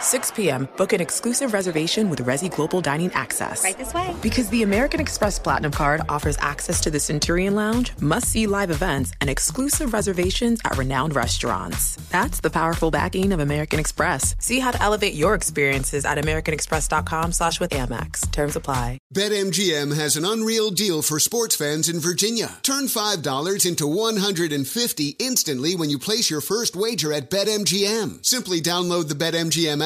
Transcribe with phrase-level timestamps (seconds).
[0.00, 3.64] 6 p.m., book an exclusive reservation with Resy Global Dining Access.
[3.64, 4.14] Right this way.
[4.22, 8.70] Because the American Express Platinum Card offers access to the Centurion Lounge, must see live
[8.70, 11.96] events, and exclusive reservations at renowned restaurants.
[12.10, 14.36] That's the powerful backing of American Express.
[14.38, 18.30] See how to elevate your experiences at AmericanExpress.com slash with Amex.
[18.30, 18.98] Terms apply.
[19.14, 22.58] BetMGM has an unreal deal for sports fans in Virginia.
[22.62, 28.24] Turn $5 into 150 instantly when you place your first wager at BetMGM.
[28.24, 29.85] Simply download the BetMGM app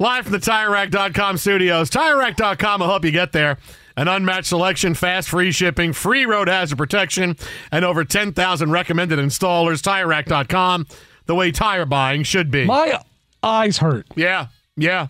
[0.00, 1.90] Live from the TireRack.com studios.
[1.90, 3.58] TireRack.com will help you get there.
[3.96, 7.36] An unmatched selection, fast free shipping, free road hazard protection,
[7.72, 9.82] and over 10,000 recommended installers.
[9.82, 10.86] TireRack.com,
[11.26, 12.64] the way tire buying should be.
[12.64, 13.00] My
[13.42, 14.06] eyes hurt.
[14.14, 15.08] Yeah, yeah.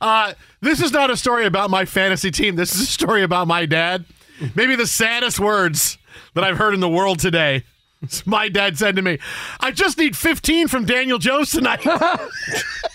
[0.00, 0.32] Uh,
[0.62, 2.56] this is not a story about my fantasy team.
[2.56, 4.06] This is a story about my dad.
[4.54, 5.98] Maybe the saddest words
[6.34, 7.64] that I've heard in the world today.
[8.26, 9.18] My dad said to me,
[9.60, 11.86] I just need 15 from Daniel Jones tonight.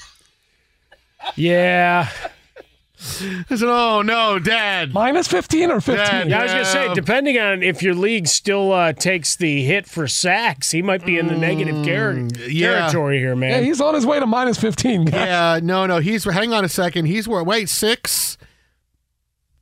[1.35, 2.09] Yeah.
[2.99, 4.91] I said, Oh, no, dad.
[4.93, 5.95] Minus 15 or 15?
[5.97, 9.35] Dad, Yeah, I was going to say, depending on if your league still uh, takes
[9.35, 12.79] the hit for sacks, he might be in the negative ter- Mm, yeah.
[12.79, 13.49] territory here, man.
[13.51, 13.65] Yeah, man.
[13.65, 15.05] he's on his way to minus 15.
[15.05, 15.13] guys.
[15.13, 15.99] Yeah, no, no.
[15.99, 17.05] He's hang on a second.
[17.05, 18.38] He's worth wait six.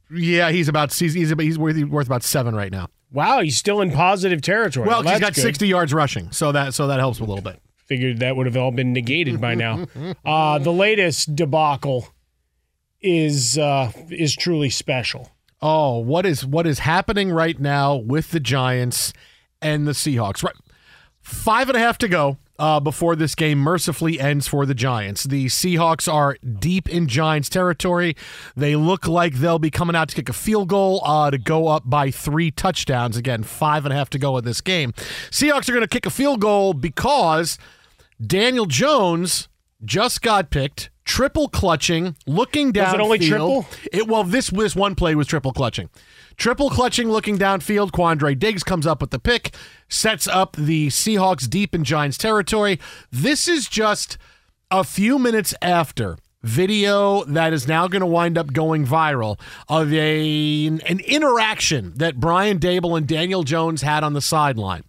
[0.10, 2.88] Yeah, he's about he's he's, he's worth worth about seven right now.
[3.12, 4.88] wow, he's still in positive territory.
[4.88, 5.42] Well, he's that's got good.
[5.42, 7.60] sixty yards rushing, so that so that helps a little bit.
[7.86, 9.86] Figured that would have all been negated by now.
[10.26, 12.08] Uh, the latest debacle
[13.02, 15.32] is uh, is truly special.
[15.62, 19.14] Oh, what is what is happening right now with the Giants
[19.62, 20.44] and the Seahawks?
[20.44, 20.56] Right,
[21.22, 25.24] five and a half to go uh, before this game mercifully ends for the Giants.
[25.24, 28.16] The Seahawks are deep in Giants territory.
[28.56, 31.68] They look like they'll be coming out to kick a field goal uh, to go
[31.68, 33.18] up by three touchdowns.
[33.18, 34.94] Again, five and a half to go in this game.
[35.32, 37.58] Seahawks are going to kick a field goal because
[38.26, 39.50] Daniel Jones
[39.84, 40.90] just got picked.
[41.04, 42.86] Triple clutching, looking down.
[42.86, 43.68] Was it only triple?
[43.94, 45.90] It well, this this one play was triple clutching.
[46.36, 47.92] Triple clutching, looking downfield.
[47.92, 49.54] Quandre Diggs comes up with the pick,
[49.88, 52.80] sets up the Seahawks deep in Giants territory.
[53.12, 54.18] This is just
[54.72, 59.92] a few minutes after video that is now going to wind up going viral of
[59.94, 64.84] a an interaction that Brian Daboll and Daniel Jones had on the sideline.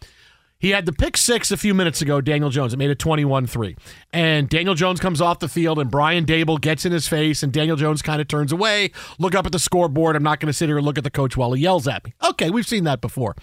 [0.58, 2.72] He had the pick six a few minutes ago, Daniel Jones.
[2.72, 3.76] It made it 21 3.
[4.12, 7.52] And Daniel Jones comes off the field, and Brian Daboll gets in his face, and
[7.52, 8.90] Daniel Jones kind of turns away.
[9.18, 10.16] Look up at the scoreboard.
[10.16, 12.04] I'm not going to sit here and look at the coach while he yells at
[12.04, 12.14] me.
[12.24, 13.36] Okay, we've seen that before.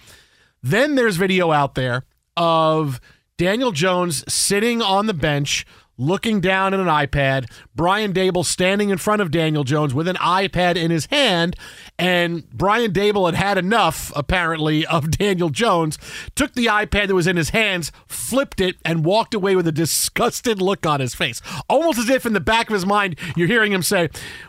[0.62, 2.04] Then there's video out there
[2.36, 3.00] of
[3.36, 5.66] Daniel Jones sitting on the bench,
[5.96, 7.50] looking down at an iPad.
[7.74, 11.56] Brian Daboll standing in front of Daniel Jones with an iPad in his hand.
[11.98, 15.98] And Brian Daboll had had enough, apparently, of Daniel Jones,
[16.34, 19.72] took the iPad that was in his hands, flipped it, and walked away with a
[19.72, 21.40] disgusted look on his face.
[21.68, 24.08] Almost as if in the back of his mind, you're hearing him say,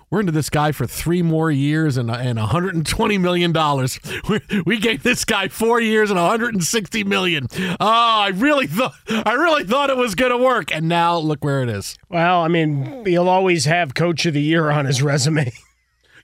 [0.09, 3.99] we're into this guy for three more years and, and 120 million dollars.
[4.27, 7.47] We, we gave this guy four years and 160 million.
[7.53, 11.43] Oh, I really thought I really thought it was going to work, and now look
[11.43, 11.95] where it is.
[12.09, 15.51] Well, I mean, he'll always have Coach of the Year on his resume.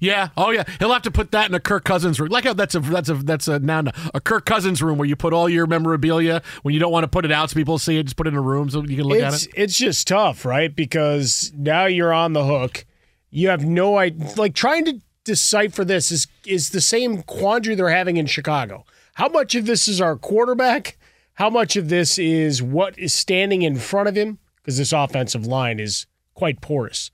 [0.02, 0.30] Yeah.
[0.36, 0.64] Oh, yeah.
[0.80, 2.30] He'll have to put that in a Kirk Cousins room.
[2.30, 3.84] Like how that's a that's a that's a now
[4.14, 7.08] a Kirk Cousins room where you put all your memorabilia when you don't want to
[7.08, 8.04] put it out so people see it.
[8.04, 9.54] Just put it in a room so you can look it's, at it.
[9.56, 10.76] It's just tough, right?
[10.76, 12.86] Because now you're on the hook.
[13.32, 14.34] You have no idea.
[14.36, 18.86] Like trying to decipher this is is the same quandary they're having in Chicago.
[19.16, 20.98] How much of this is our quarterback?
[21.36, 24.38] How much of this is what is standing in front of him?
[24.58, 27.10] Because this offensive line is quite porous.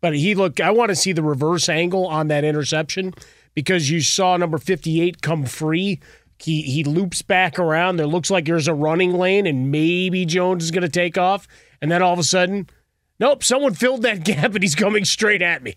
[0.00, 0.60] But he look.
[0.60, 3.14] I want to see the reverse angle on that interception
[3.54, 6.00] because you saw number fifty-eight come free.
[6.38, 7.96] He he loops back around.
[7.96, 11.46] There looks like there's a running lane, and maybe Jones is going to take off.
[11.82, 12.68] And then all of a sudden,
[13.20, 15.76] nope, someone filled that gap, and he's coming straight at me.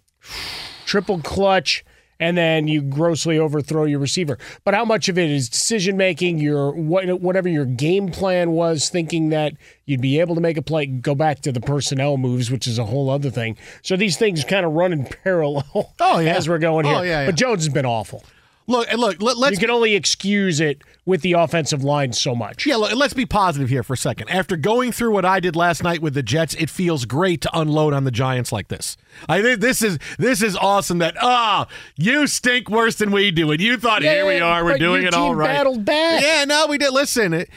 [0.86, 1.86] Triple clutch,
[2.20, 4.38] and then you grossly overthrow your receiver.
[4.64, 6.40] But how much of it is decision making?
[6.40, 9.54] Your whatever your game plan was, thinking that
[9.86, 10.86] you'd be able to make a play.
[10.86, 13.58] Go back to the personnel moves, which is a whole other thing.
[13.82, 15.94] So these things kind of run in parallel.
[16.00, 16.36] Oh, yeah.
[16.36, 16.98] as we're going oh, here.
[16.98, 17.26] Oh, yeah, yeah.
[17.26, 18.24] But Jones has been awful.
[18.68, 19.22] Look, and look.
[19.22, 22.66] Let, let's You can only excuse it with the offensive line so much.
[22.66, 24.30] Yeah, look, let's be positive here for a second.
[24.30, 27.60] After going through what I did last night with the Jets, it feels great to
[27.60, 28.96] unload on the Giants like this.
[29.28, 31.00] I think this is this is awesome.
[31.00, 31.68] That ah,
[31.98, 35.14] you stink worse than we do, and you thought here we are, we're doing it
[35.14, 35.48] all right.
[35.48, 36.24] Battled back.
[36.24, 36.94] Yeah, no, we did.
[36.94, 37.50] Listen, it,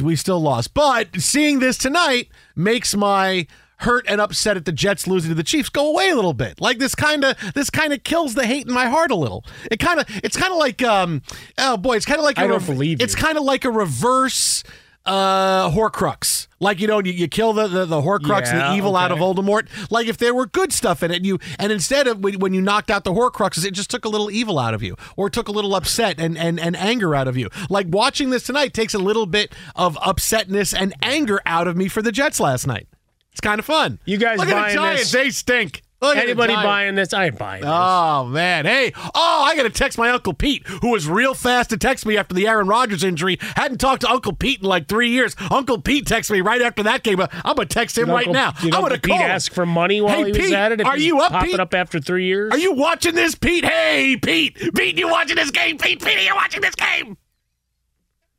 [0.00, 3.46] we still lost, but seeing this tonight makes my
[3.82, 6.60] hurt and upset at the Jets losing to the Chiefs go away a little bit.
[6.60, 9.44] Like this kind of this kind of kills the hate in my heart a little.
[9.70, 11.22] It kind of it's kind of like um
[11.58, 13.04] oh boy, it's kind of like I a don't believe you.
[13.04, 14.64] It's kind of like a reverse
[15.04, 16.46] uh Horcrux.
[16.60, 19.20] Like you know, you, you kill the the, the Horcrux and the evil out of
[19.20, 19.42] okay.
[19.42, 19.66] Voldemort.
[19.90, 22.54] Like if there were good stuff in it, and you and instead of when, when
[22.54, 25.28] you knocked out the Horcruxes, it just took a little evil out of you, or
[25.28, 27.48] took a little upset and and and anger out of you.
[27.68, 31.88] Like watching this tonight takes a little bit of upsetness and anger out of me
[31.88, 32.86] for the Jets last night.
[33.32, 33.98] It's kind of fun.
[34.04, 35.02] You guys look at the buying Giants?
[35.02, 35.12] this?
[35.12, 35.82] They stink.
[36.02, 37.14] Look at the Anybody buying this?
[37.14, 37.70] I ain't buying this.
[37.72, 38.92] Oh man, hey!
[39.14, 42.16] Oh, I got to text my uncle Pete, who was real fast to text me
[42.16, 43.38] after the Aaron Rodgers injury.
[43.54, 45.36] Hadn't talked to Uncle Pete in like three years.
[45.48, 47.20] Uncle Pete texted me right after that game.
[47.20, 48.48] I'm gonna text him Did right Uncle- now.
[48.58, 49.30] I'm Uncle gonna Pete call him.
[49.30, 50.80] ask for money while Hey, he was Pete, at it?
[50.80, 51.60] If are you up, popping Pete?
[51.60, 52.50] up after three years?
[52.50, 53.64] Are you watching this, Pete?
[53.64, 54.58] Hey, Pete!
[54.74, 55.78] Pete, you watching this game?
[55.78, 57.16] Pete, Pete, are you watching this game?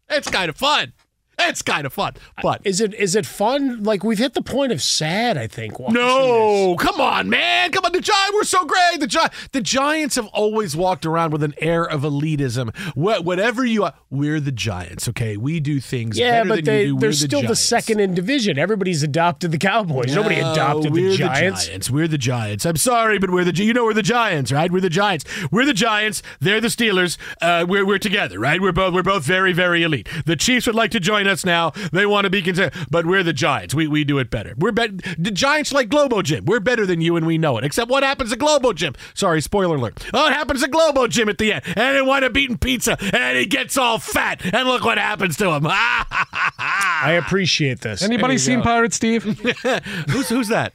[0.09, 0.91] It's kind of fun.
[1.39, 3.83] It's kind of fun, but Is it is it fun?
[3.83, 5.37] Like we've hit the point of sad.
[5.37, 5.79] I think.
[5.79, 6.03] watching this.
[6.03, 7.71] No, come on, man.
[7.71, 7.91] Come on.
[7.91, 8.99] The Giants were so great.
[8.99, 9.19] The, Gi-
[9.51, 12.75] the Giants have always walked around with an air of elitism.
[12.95, 15.35] What, whatever you are, we're the Giants, okay?
[15.37, 16.99] We do things Yeah, better but than they you do.
[16.99, 18.57] they're still the, second in division.
[18.59, 20.13] Everybody's adopted the Cowboys.
[20.15, 21.65] Nobody adopted we're the Giants.
[21.67, 21.89] Giants.
[21.91, 22.65] We're the Giants.
[22.65, 24.71] I'm sorry, but we're the you know we're the Giants, right?
[24.71, 25.25] We're the Giants.
[25.51, 26.21] We're the Giants.
[26.39, 27.17] They're the Steelers.
[27.41, 28.61] Uh, we're we're together, right?
[28.61, 30.07] We're both we're both very very elite.
[30.25, 31.71] The Chiefs would like to join us now.
[31.91, 33.73] They want to be considered, but we're the Giants.
[33.73, 34.53] We we do it better.
[34.57, 36.45] We're bet the Giants like Globo Gym.
[36.45, 37.63] We're better than you, and we know it.
[37.63, 38.93] Except what happens to Globo Gym?
[39.13, 40.05] Sorry, spoiler alert.
[40.13, 42.97] Oh, it happens to Globo Gym at the end, and they wind up eating pizza,
[42.99, 45.65] and he gets all fat, and look what happens to him.
[45.67, 48.01] I appreciate this.
[48.01, 49.23] Anybody seen Pirate Steve?
[50.09, 50.73] who's who's that?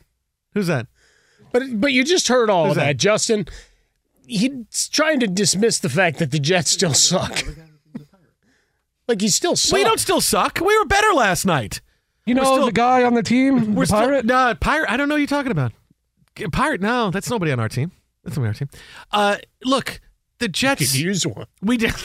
[0.55, 0.87] Who's that?
[1.53, 2.85] But but you just heard all of that?
[2.85, 3.47] that, Justin.
[4.27, 7.43] He's trying to dismiss the fact that the Jets still suck.
[7.47, 7.52] Oh,
[9.09, 9.73] like he still sucks.
[9.73, 10.61] We don't still suck.
[10.65, 11.81] We were better last night.
[12.27, 14.25] You know still- the guy on the team, We're the pirate.
[14.25, 14.91] Still, no, pirate.
[14.91, 15.73] I don't know what you're talking about.
[16.53, 16.81] Pirate?
[16.81, 17.91] No, that's nobody on our team.
[18.23, 18.69] That's nobody on our team.
[19.11, 20.00] Uh, look,
[20.38, 20.95] the could Jets.
[20.97, 21.47] use one.
[21.62, 21.93] We did.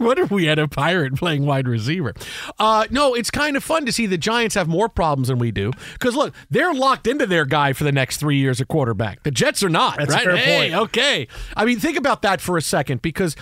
[0.00, 2.14] what if we had a pirate playing wide receiver?
[2.58, 5.50] Uh, no, it's kind of fun to see the Giants have more problems than we
[5.50, 5.72] do.
[5.92, 9.22] Because look, they're locked into their guy for the next three years at quarterback.
[9.22, 9.98] The Jets are not.
[9.98, 10.82] That's a fair hey, point.
[10.82, 11.28] okay.
[11.54, 13.02] I mean, think about that for a second.
[13.02, 13.36] Because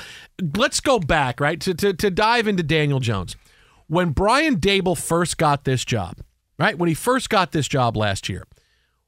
[0.57, 3.37] let's go back right to to, to dive into Daniel Jones.
[3.87, 6.17] When Brian Daboll first got this job,
[6.59, 8.45] right when he first got this job last year.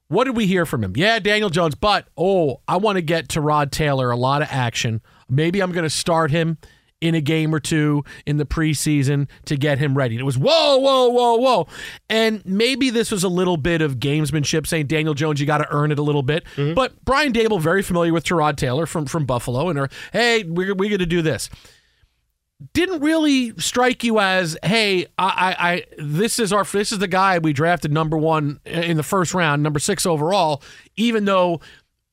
[0.08, 0.94] What did we hear from him?
[0.96, 4.48] Yeah, Daniel Jones, but oh, I want to get to Rod Taylor a lot of
[4.50, 5.02] action.
[5.28, 6.58] Maybe I'm going to start him
[7.00, 10.16] in a game or two in the preseason to get him ready.
[10.16, 11.66] And it was whoa, whoa, whoa, whoa.
[12.08, 15.66] And maybe this was a little bit of gamesmanship saying, Daniel Jones, you got to
[15.70, 16.44] earn it a little bit.
[16.56, 16.74] Mm-hmm.
[16.74, 20.74] But Brian Daboll, very familiar with Tyrod Taylor from, from Buffalo, and are, hey, we're,
[20.74, 21.48] we're going to do this.
[22.72, 27.08] didn't really strike you as, hey, I, I, I this is our this is the
[27.08, 30.62] guy we drafted number one in the first round, number six overall,
[30.96, 31.60] even though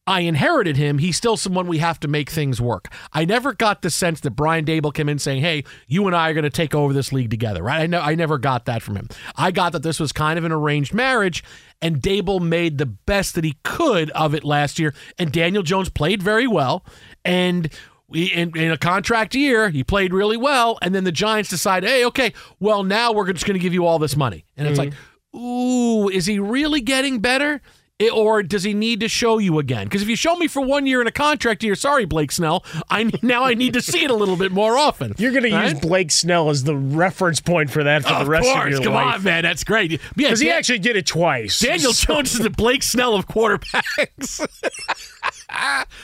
[0.07, 2.87] I inherited him, he's still someone we have to make things work.
[3.11, 6.29] I never got the sense that Brian Daboll came in saying, "Hey, you and I
[6.29, 7.81] are going to take over this league together." Right?
[7.81, 9.09] I know I never got that from him.
[9.35, 11.43] I got that this was kind of an arranged marriage,
[11.81, 14.93] and Daboll made the best that he could of it last year.
[15.19, 16.85] And Daniel Jones played very well,
[17.25, 17.71] and.
[18.09, 21.83] We, in, in a contract year, he played really well, and then the Giants decide,
[21.83, 24.79] hey, okay, well now we're just going to give you all this money, and it's
[24.79, 24.91] mm-hmm.
[24.91, 24.97] like,
[25.37, 27.61] ooh, is he really getting better?
[28.13, 29.85] Or does he need to show you again?
[29.85, 32.63] Because if you show me for one year in a contract year, sorry, Blake Snell,
[32.91, 35.15] I now I need to see it a little bit more often.
[35.17, 38.29] You're going to use Blake Snell as the reference point for that for of the
[38.29, 39.15] rest course, of your come life.
[39.15, 39.89] on, man, that's great.
[39.93, 41.59] Yeah, Because he Dan- actually did it twice.
[41.59, 44.45] Daniel Jones is the Blake Snell of quarterbacks.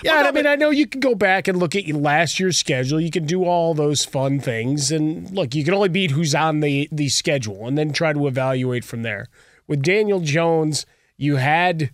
[0.04, 2.40] Yeah, and I mean, I know you can go back and look at your last
[2.40, 3.00] year's schedule.
[3.00, 6.62] You can do all those fun things, and look, you can only beat who's on
[6.62, 9.28] the the schedule, and then try to evaluate from there.
[9.68, 10.86] With Daniel Jones,
[11.18, 11.92] you had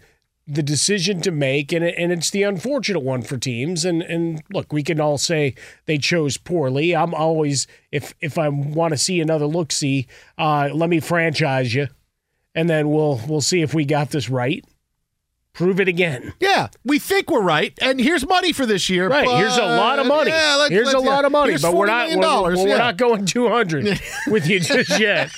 [0.48, 3.86] the decision to make, and it, and it's the unfortunate one for teams.
[3.86, 5.54] And and look, we can all say
[5.86, 6.96] they chose poorly.
[6.96, 10.08] I'm always if if I want to see another look, see,
[10.38, 11.88] uh, let me franchise you,
[12.56, 14.66] and then we'll we'll see if we got this right.
[15.52, 16.32] Prove it again.
[16.40, 19.10] yeah, we think we're right, and here's money for this year.
[19.10, 19.28] Right.
[19.28, 20.32] Here's a lot of money.
[20.32, 21.26] Yeah, let's- here's let's- a lot yeah.
[21.26, 24.48] of money, Here's but we're 40 not we're, dollars, well, we're not going 200 with
[24.48, 25.32] you just yet.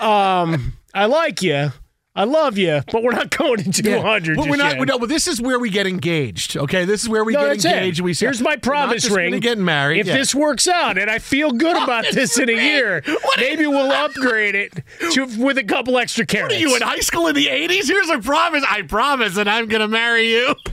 [0.00, 1.72] Um, I like you.
[2.18, 4.76] I love you, but we're not going to 200 But just we're not.
[4.76, 4.88] yet.
[4.88, 6.56] No, but this is where we get engaged.
[6.56, 7.64] Okay, this is where we No, get it.
[7.64, 8.00] engaged.
[8.00, 9.30] and We say, Here's my promise ring.
[9.30, 10.00] gonna Get married.
[10.00, 10.16] If Yeah.
[10.16, 13.04] this works out and I feel good about this in a year,
[13.36, 14.82] maybe we'll upgrade it
[15.12, 16.54] to with a couple extra carats.
[16.54, 17.86] What are you in high school in the '80s?
[17.86, 18.64] Here's a promise.
[18.68, 20.56] I promise, and I'm gonna marry you.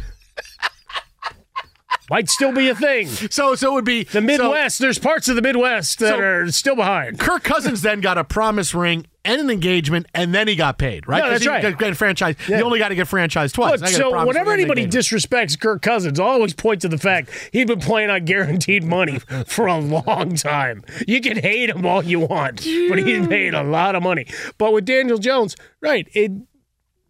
[2.10, 3.08] Might still be a thing.
[3.08, 6.52] So, so it would be The Midwest, there's parts of the Midwest that So- are
[6.52, 7.20] still behind.
[7.20, 11.08] Kirk Cousins then got a promise ring and an engagement, and then he got paid.
[11.08, 11.24] Right?
[11.24, 11.62] No, that's he right.
[11.62, 12.36] got- got franchise.
[12.48, 12.60] Yeah.
[12.60, 13.82] You only got to get franchised twice.
[13.82, 16.88] Look, I so whenever ring and an anybody disrespects Kirk Cousins, I'll always point to
[16.88, 20.84] the fact he'd been playing on guaranteed money for a long time.
[21.08, 22.58] You can hate him all you want,
[22.90, 24.28] but he made a lot of money.
[24.58, 26.32] But with Daniel Jones, right, it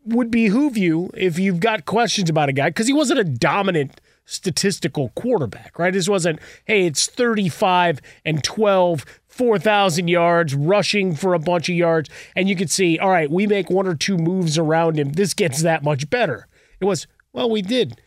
[0.06, 4.00] would behoove you if you've got questions about a guy because he wasn't a dominant
[4.26, 5.94] statistical quarterback, right?
[5.94, 12.10] This wasn't, hey, it's 35 and 12, 4,000 yards, rushing for a bunch of yards.
[12.36, 15.14] And you could see, all right, we make one or two moves around him.
[15.14, 16.48] This gets that much better.
[16.80, 18.02] It was, well, we did.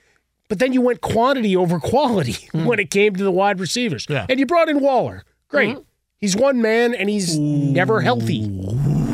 [0.48, 2.64] But then you went quantity over quality hmm.
[2.64, 4.06] when it came to the wide receivers.
[4.08, 4.26] Yeah.
[4.28, 5.24] And you brought in Waller.
[5.48, 5.76] Great.
[5.76, 5.82] Mm-hmm.
[6.18, 9.07] He's one man and he's never healthy.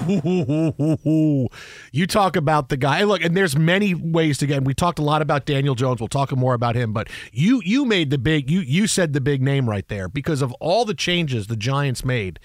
[1.93, 3.03] You talk about the guy.
[3.05, 4.59] Look, and there's many ways to get.
[4.59, 6.01] And we talked a lot about Daniel Jones.
[6.01, 6.93] We'll talk more about him.
[6.93, 10.43] But you you made the big you you said the big name right there because
[10.43, 12.39] of all the changes the Giants made.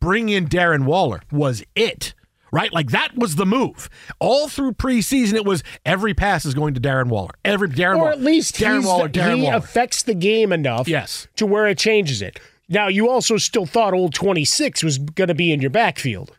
[0.00, 2.14] Bring in Darren Waller was it.
[2.52, 3.90] Right, like that was the move.
[4.20, 7.32] All through preseason, it was every pass is going to Darren Waller.
[7.44, 9.56] Every Darren or Waller, at least Darren Waller, Darren he Waller.
[9.56, 11.26] affects the game enough Yes.
[11.36, 12.38] to where it changes it.
[12.68, 16.38] Now, you also still thought old 26 was going to be in your backfield.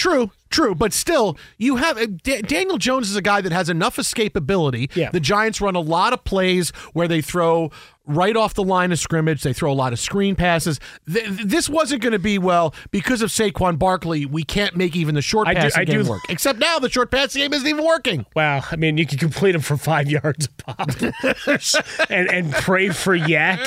[0.00, 3.68] True, true, but still, you have uh, Da- Daniel Jones is a guy that has
[3.68, 4.90] enough escapability.
[4.96, 5.10] Yeah.
[5.10, 7.70] The Giants run a lot of plays where they throw
[8.06, 9.42] right off the line of scrimmage.
[9.42, 10.80] They throw a lot of screen passes.
[11.12, 14.24] Th- th- this wasn't going to be well because of Saquon Barkley.
[14.26, 16.22] We can't make even the short I do- passing I game do- work.
[16.28, 18.24] Except now, the short passing game isn't even working.
[18.34, 20.90] Wow, I mean, you can complete them for five yards a pop
[22.10, 23.60] and, and pray for yak.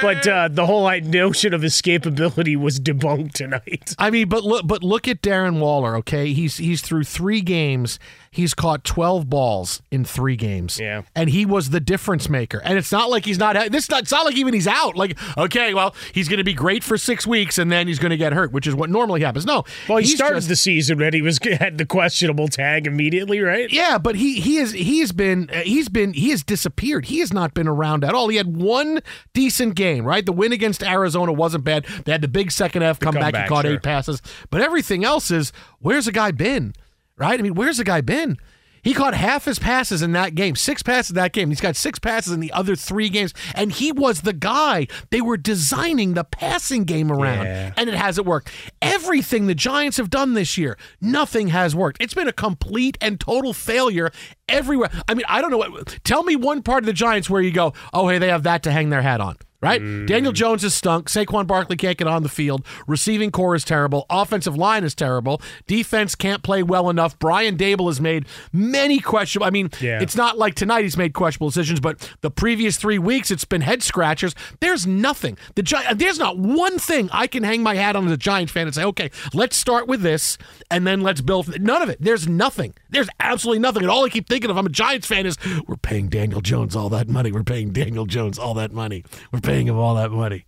[0.00, 3.94] But uh, the whole notion of escapability was debunked tonight.
[3.98, 5.96] I mean, but look, but look at Darren Waller.
[5.98, 7.98] Okay, he's he's through three games.
[8.30, 10.78] He's caught twelve balls in three games.
[10.78, 11.02] Yeah.
[11.16, 12.60] and he was the difference maker.
[12.64, 13.56] And it's not like he's not.
[13.72, 14.02] This not.
[14.02, 14.96] It's not like even he's out.
[14.96, 18.10] Like, okay, well, he's going to be great for six weeks, and then he's going
[18.10, 19.44] to get hurt, which is what normally happens.
[19.46, 23.40] No, Well, he started just- the season when he was had the questionable tag immediately,
[23.40, 23.70] right?
[23.72, 27.06] Yeah, but he he is he has been uh, he's been he has disappeared.
[27.06, 28.28] He has not been around at all.
[28.28, 29.00] He had one
[29.34, 30.24] decent game, right?
[30.24, 31.84] The win against Arizona wasn't bad.
[32.04, 33.22] They had the big second half comeback.
[33.32, 33.74] comeback, he caught sure.
[33.74, 36.74] eight passes, but everything else is where's the guy been?
[37.16, 37.38] Right?
[37.38, 38.38] I mean, where's the guy been?
[38.82, 41.50] He caught half his passes in that game, six passes in that game.
[41.50, 45.20] He's got six passes in the other three games, and he was the guy they
[45.20, 47.74] were designing the passing game around, Yeah.
[47.76, 48.50] and it hasn't worked.
[48.80, 52.02] Everything the Giants have done this year, nothing has worked.
[52.02, 54.10] It's been a complete and total failure
[54.48, 54.88] everywhere.
[55.06, 55.98] I mean, I don't know what.
[56.02, 58.62] Tell me one part of the Giants where you go, oh, hey, they have that
[58.62, 59.36] to hang their hat on.
[59.62, 59.82] Right?
[59.82, 60.06] Mm.
[60.06, 61.08] Daniel Jones is stunk.
[61.10, 62.64] Saquon Barkley can't get on the field.
[62.86, 64.06] Receiving corps is terrible.
[64.08, 65.40] Offensive line is terrible.
[65.66, 67.18] Defense can't play well enough.
[67.18, 68.24] Brian Daboll has made
[68.54, 69.46] many questionable.
[69.46, 70.00] I mean, Yeah.
[70.00, 73.60] it's not like tonight he's made questionable decisions, but the previous three weeks it's been
[73.60, 74.34] head scratchers.
[74.60, 75.36] There's nothing.
[75.56, 78.52] The Gi- there's not one thing I can hang my hat on as a Giants
[78.52, 80.38] fan and say, okay, let's start with this
[80.70, 81.60] and then let's build.
[81.60, 81.98] None of it.
[82.00, 82.72] There's nothing.
[82.88, 83.82] There's absolutely nothing.
[83.82, 85.36] And all I keep thinking of, I'm a Giants fan, is
[85.66, 87.30] we're paying Daniel Jones all that money.
[87.30, 89.04] We're paying Daniel Jones all that money.
[89.32, 90.46] We're paying him all that money.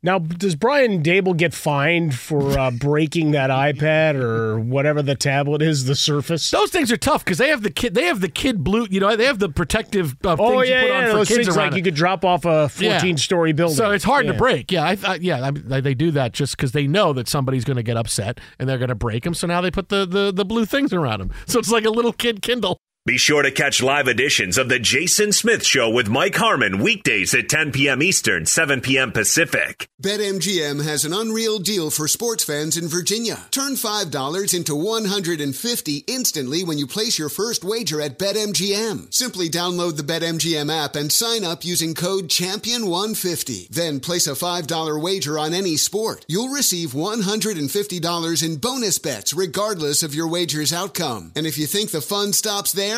[0.00, 5.60] Now, does Brian Daboll get fined for uh, breaking that iPad or whatever the tablet
[5.60, 6.48] is, the Surface?
[6.52, 7.94] Those things are tough because they have the kid.
[7.96, 8.86] They have the kid blue.
[8.88, 10.98] You know, they have the protective uh, Oh yeah, you put yeah.
[10.98, 11.78] on for Those kids things like it.
[11.78, 13.76] you could drop off a 14-story building.
[13.76, 14.32] So it's hard Yeah.
[14.32, 14.70] to break.
[14.70, 17.76] Yeah, I, I, yeah, I they do that just because they know that somebody's going
[17.78, 19.34] to get upset and they're going to break them.
[19.34, 21.32] So now they put the, the the blue things around them.
[21.46, 22.78] So it's like a little kid Kindle.
[23.08, 27.34] Be sure to catch live editions of The Jason Smith Show with Mike Harmon weekdays
[27.34, 28.02] at 10 p.m.
[28.02, 29.12] Eastern, 7 p.m.
[29.12, 29.88] Pacific.
[30.02, 33.46] BetMGM has an unreal deal for sports fans in Virginia.
[33.50, 39.12] Turn $5 into 150 instantly when you place your first wager at BetMGM.
[39.12, 43.68] Simply download the BetMGM app and sign up using code Champion150.
[43.68, 46.26] Then place a $5 wager on any sport.
[46.28, 51.32] You'll receive $150 in bonus bets regardless of your wager's outcome.
[51.34, 52.97] And if you think the fun stops there,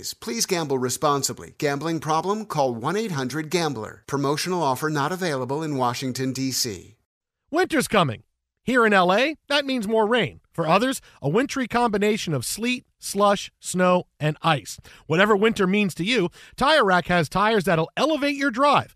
[0.19, 1.53] Please gamble responsibly.
[1.57, 2.45] Gambling problem?
[2.45, 4.03] Call 1 800 Gambler.
[4.07, 6.95] Promotional offer not available in Washington, D.C.
[7.51, 8.23] Winter's coming.
[8.63, 10.39] Here in LA, that means more rain.
[10.51, 14.79] For others, a wintry combination of sleet, slush, snow, and ice.
[15.07, 18.95] Whatever winter means to you, Tire Rack has tires that'll elevate your drive.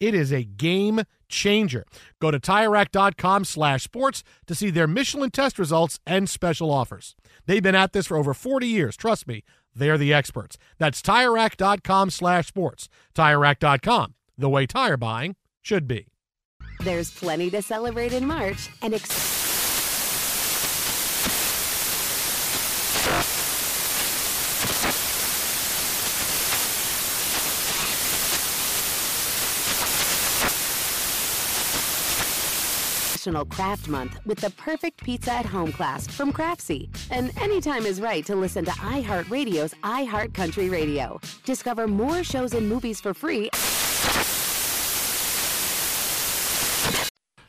[0.00, 1.84] It is a game changer.
[2.20, 7.14] Go to TireRack.com slash sports to see their Michelin test results and special offers.
[7.46, 8.96] They've been at this for over 40 years.
[8.96, 10.58] Trust me, they're the experts.
[10.78, 12.88] That's TireRack.com slash sports.
[13.14, 16.08] TireRack.com, the way tire buying should be.
[16.80, 19.43] There's plenty to celebrate in March and ex-
[33.24, 36.90] National Craft Month with the perfect pizza at home class from Craftsy.
[37.10, 41.18] And anytime is right to listen to iHeartRadio's iHeartCountry Radio.
[41.46, 43.48] Discover more shows and movies for free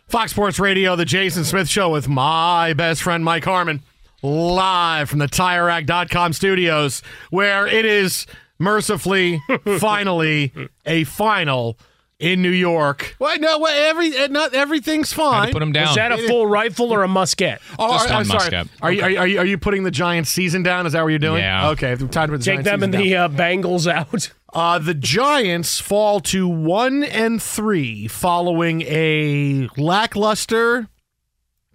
[0.07, 3.81] Fox Sports Radio, the Jason Smith Show with my best friend Mike Harmon,
[4.23, 8.25] live from the TireRack.com studios, where it is
[8.57, 9.41] mercifully,
[9.79, 10.53] finally,
[10.85, 11.77] a final
[12.19, 13.15] in New York.
[13.19, 15.47] Well, no, well, every uh, not everything's fine.
[15.47, 15.89] to put them down.
[15.89, 17.59] Is that a full rifle or a musket?
[17.77, 18.51] Oh, Just I- one I'm sorry.
[18.51, 18.67] musket.
[18.81, 20.85] Are you, are, you, are you are you putting the Giants season down?
[20.85, 21.41] Is that what you're doing?
[21.43, 21.69] Yeah.
[21.71, 21.91] Okay.
[21.91, 23.31] I'm tired with the Take Giants them and season the down.
[23.33, 24.31] uh, Bengals out.
[24.55, 30.87] Uh, the Giants fall to one and three following a lackluster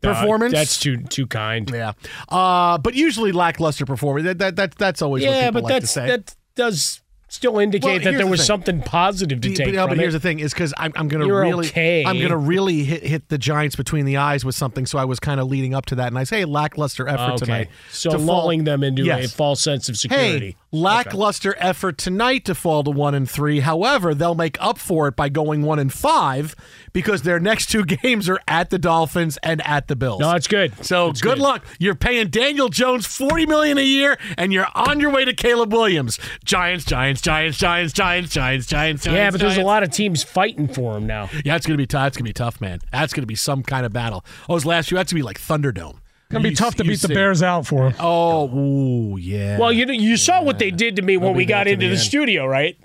[0.00, 0.55] performance.
[0.55, 1.68] Uh, that's too too kind.
[1.70, 1.92] Yeah.
[2.31, 4.24] Uh, but usually lackluster performance.
[4.24, 6.07] That, that, that that's always what Yeah, people but like that's to say.
[6.07, 6.99] that does
[7.31, 8.47] still Well, indicate that there the was thing.
[8.47, 11.27] something positive to The- take but, but here's the thing: is because I'm, I'm going
[11.27, 12.05] to really, okay.
[12.05, 14.85] I'm going to really hit, hit the Giants between the eyes with something.
[14.85, 17.37] So I was kind of leading up to that, and I say lackluster effort okay,
[17.45, 17.69] tonight.
[17.90, 20.51] so to fall- lulling them into a false sense of security.
[20.51, 23.61] Hey, lackluster effort tonight to fall to one and three.
[23.61, 26.54] However, they'll make up for it by going one and five
[26.92, 30.20] because their next two games are at the Dolphins and at the Bills.
[30.20, 30.72] no, it's good.
[30.85, 31.64] So It's good, luck.
[31.78, 35.72] You're paying Daniel Jones forty million a year, and you're on your way to Caleb
[35.72, 36.18] Williams.
[36.44, 39.06] Giants, Giants, Giants, Giants, Giants, Giants, Giants.
[39.06, 41.28] Yeah, Giants, but there's a lot of teams fighting for him now.
[41.44, 42.00] Yeah, it's gonna be tough.
[42.04, 42.80] That's gonna be tough, man.
[42.92, 44.24] That's gonna be some kind of battle.
[44.48, 45.98] Oh, his last year, that's gonna be like Thunderdome.
[46.31, 47.09] Gonna be You- tough to you beat the.
[47.09, 47.95] Bears out for him.
[47.99, 49.59] Oh, ooh, yeah.
[49.59, 51.99] Well, you you saw what they did to me when we got into the the
[51.99, 52.77] studio, right?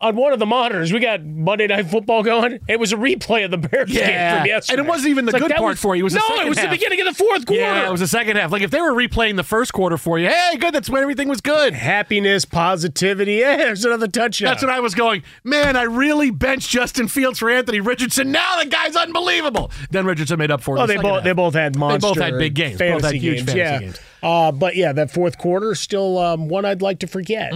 [0.00, 2.60] On one of the monitors, we got Monday Night Football going.
[2.68, 4.38] It was a replay of the Bears game Yeah.
[4.38, 4.78] from yesterday.
[4.80, 6.02] And it wasn't even the It's good that part for you.
[6.02, 6.70] It was no, it was half.
[6.70, 7.60] the beginning of the fourth quarter.
[7.62, 8.52] Yeah, it was the second half.
[8.52, 11.28] Like if they were replaying the first quarter for you, hey, good, that's when everything
[11.28, 11.72] was good.
[11.74, 13.36] Happiness, positivity.
[13.46, 14.50] Yeah, there's another touchdown.
[14.50, 15.22] That's what I was going.
[15.44, 18.32] Man, I really benched Justin Fields for Anthony Richardson.
[18.32, 19.70] Now the guy's unbelievable.
[19.90, 20.80] Then Richardson made up for it.
[20.80, 21.24] Oh, the they both half.
[21.24, 22.08] they both had monster.
[22.08, 22.78] They both had big games.
[22.78, 23.78] Both had huge games, fantasy yeah.
[23.80, 24.00] games.
[24.26, 27.52] Uh, but yeah, that fourth quarter is still um, one I'd like to forget,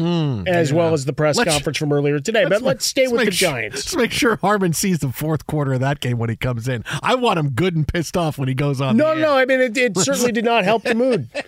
[0.47, 2.45] as well as the press Mm, Let's- conference from earlier today.
[2.49, 3.77] But let's stay with the sure- Giants.
[3.77, 6.85] Let's make sure Harmon sees the fourth quarter of that game when he comes in.
[7.03, 8.97] I want him good and pissed off when he goes on.
[8.97, 9.37] No, no.
[9.37, 11.29] I mean, it, it certainly did not help the mood.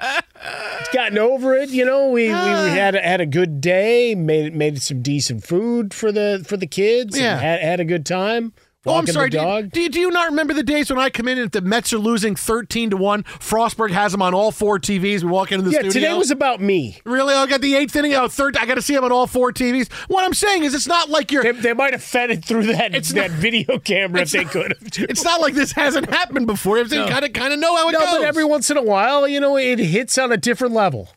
[0.00, 2.08] It's gotten over it, you know.
[2.10, 6.44] We, we had a, had a good day, made made some decent food for the
[6.46, 7.14] for the kids.
[7.16, 7.38] and Yeah.
[7.38, 8.52] had, had a good time.
[8.86, 9.28] Oh, I'm sorry.
[9.28, 11.46] Do you, do, you, do you not remember the days when I come in and
[11.46, 15.24] if the Mets are losing 13 to 1, Frostberg has them on all four TVs?
[15.24, 15.92] We walk into the yeah, studio.
[15.92, 16.98] today was about me.
[17.04, 17.34] Really?
[17.34, 18.14] I got the eighth inning.
[18.14, 18.56] Oh, third.
[18.56, 19.92] I got to see him on all four TVs.
[20.08, 21.42] What I'm saying is, it's not like you're.
[21.42, 24.44] They, they might have fed it through that It's that not- video camera if they
[24.44, 25.10] not- could have.
[25.10, 26.78] It's not like this hasn't happened before.
[26.78, 28.10] It's kind of kind of know how it No, goes.
[28.12, 31.08] but every once in a while, you know, it hits on a different level.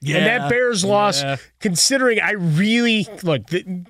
[0.00, 0.16] yeah.
[0.16, 1.36] and that Bears loss, Yeah.
[1.60, 3.84] considering I really look, the,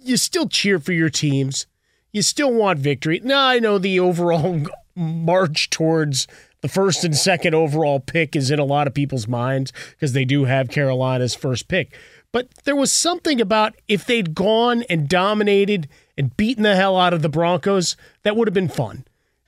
[0.00, 1.66] you still cheer for your teams.
[2.12, 3.20] You still want victory.
[3.24, 6.28] Now I know the overall march towards
[6.60, 10.24] the first and second overall pick is in a lot of people's minds because they
[10.24, 11.96] do have Carolina's first pick.
[12.30, 17.12] But there was something about if they'd gone and dominated and beaten the hell out
[17.12, 19.04] of the Broncos, that would have been fun.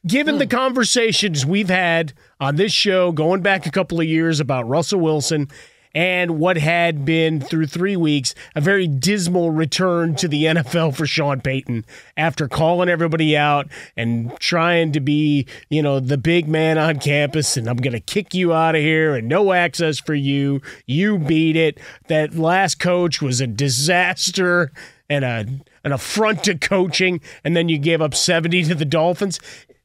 [0.07, 0.51] Given the hmm.
[0.51, 5.49] conversations we've had on this show going back a couple of years about Russell Wilson
[5.95, 11.07] and what had been through three weeks a very dismal return to the NFL for
[11.07, 11.85] Sean Payton
[12.17, 17.57] after calling everybody out and trying to be, you know, the big man on campus
[17.57, 20.61] and I'm going to kick you out of here and no access for you.
[20.87, 21.79] You beat it.
[22.09, 24.73] That last coach was a disaster
[25.09, 25.47] and a
[25.85, 29.39] an affront to coaching and then you gave up 70 to the Dolphins.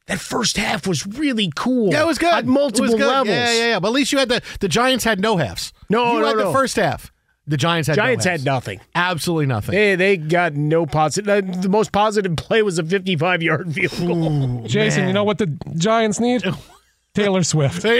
[0.09, 1.91] That first half was really cool.
[1.91, 2.33] Yeah, it was good.
[2.33, 3.07] At multiple it was good.
[3.07, 3.29] levels.
[3.29, 3.79] Yeah, yeah, yeah.
[3.79, 5.71] But at least you had the the Giants had no halves.
[5.89, 6.47] No, you no, had no.
[6.47, 7.11] the first half.
[7.45, 8.79] The Giants had Giants no had nothing.
[8.95, 9.73] absolutely nothing.
[9.73, 11.61] They they got no positive.
[11.61, 14.63] The most positive play was a 55 yard field goal.
[14.67, 16.43] Jason, you know what the Giants need?
[17.13, 17.85] Taylor Swift.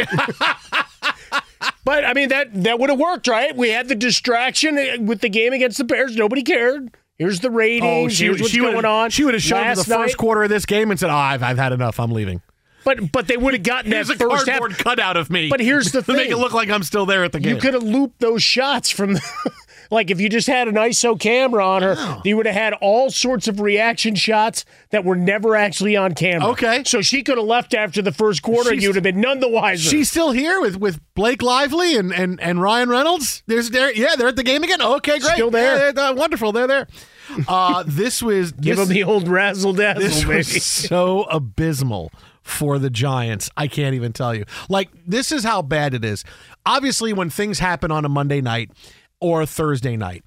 [1.85, 3.55] But I mean that that would have worked, right?
[3.55, 6.15] We had the distraction uh, with the game against the Bears.
[6.15, 6.91] Nobody cared.
[7.19, 7.85] Here's the ratings.
[7.85, 9.09] Oh, she, Here's what's she going would on.
[9.11, 11.43] She would have shown the first night- quarter of this game and said, "Oh, I've,
[11.43, 11.99] I've had enough.
[11.99, 12.41] I'm leaving."
[12.85, 14.59] But but they would have gotten Here's that a first half.
[14.59, 15.49] cardboard cutout of me.
[15.49, 17.55] But here's the thing: to make it look like I'm still there at the game.
[17.55, 19.51] You could have looped those shots from, the,
[19.89, 23.09] like if you just had an ISO camera on her, you would have had all
[23.09, 26.47] sorts of reaction shots that were never actually on camera.
[26.49, 26.83] Okay.
[26.85, 29.39] so she could have left after the first quarter, and you would have been none
[29.39, 29.89] the wiser.
[29.89, 33.43] She's still here with, with Blake Lively and, and, and Ryan Reynolds.
[33.47, 34.81] There's there, yeah, they're at the game again.
[34.81, 35.73] Okay, great, Still there.
[35.73, 36.51] Yeah, they're- they're wonderful.
[36.51, 36.87] They're there.
[37.47, 40.35] Uh, this was Give this, them the old razzle dazzle, this baby.
[40.37, 43.49] was so abysmal for the Giants.
[43.55, 44.45] I can't even tell you.
[44.69, 46.23] Like this is how bad it is.
[46.65, 48.71] Obviously, when things happen on a Monday night
[49.19, 50.23] or Thursday night,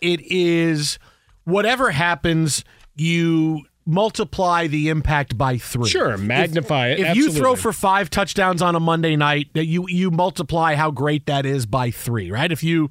[0.00, 0.98] it is
[1.44, 2.64] whatever happens.
[2.96, 5.88] You multiply the impact by three.
[5.88, 7.00] Sure, magnify it.
[7.00, 10.90] If you throw for five touchdowns on a Monday night, that you you multiply how
[10.90, 12.52] great that is by three, right?
[12.52, 12.90] If you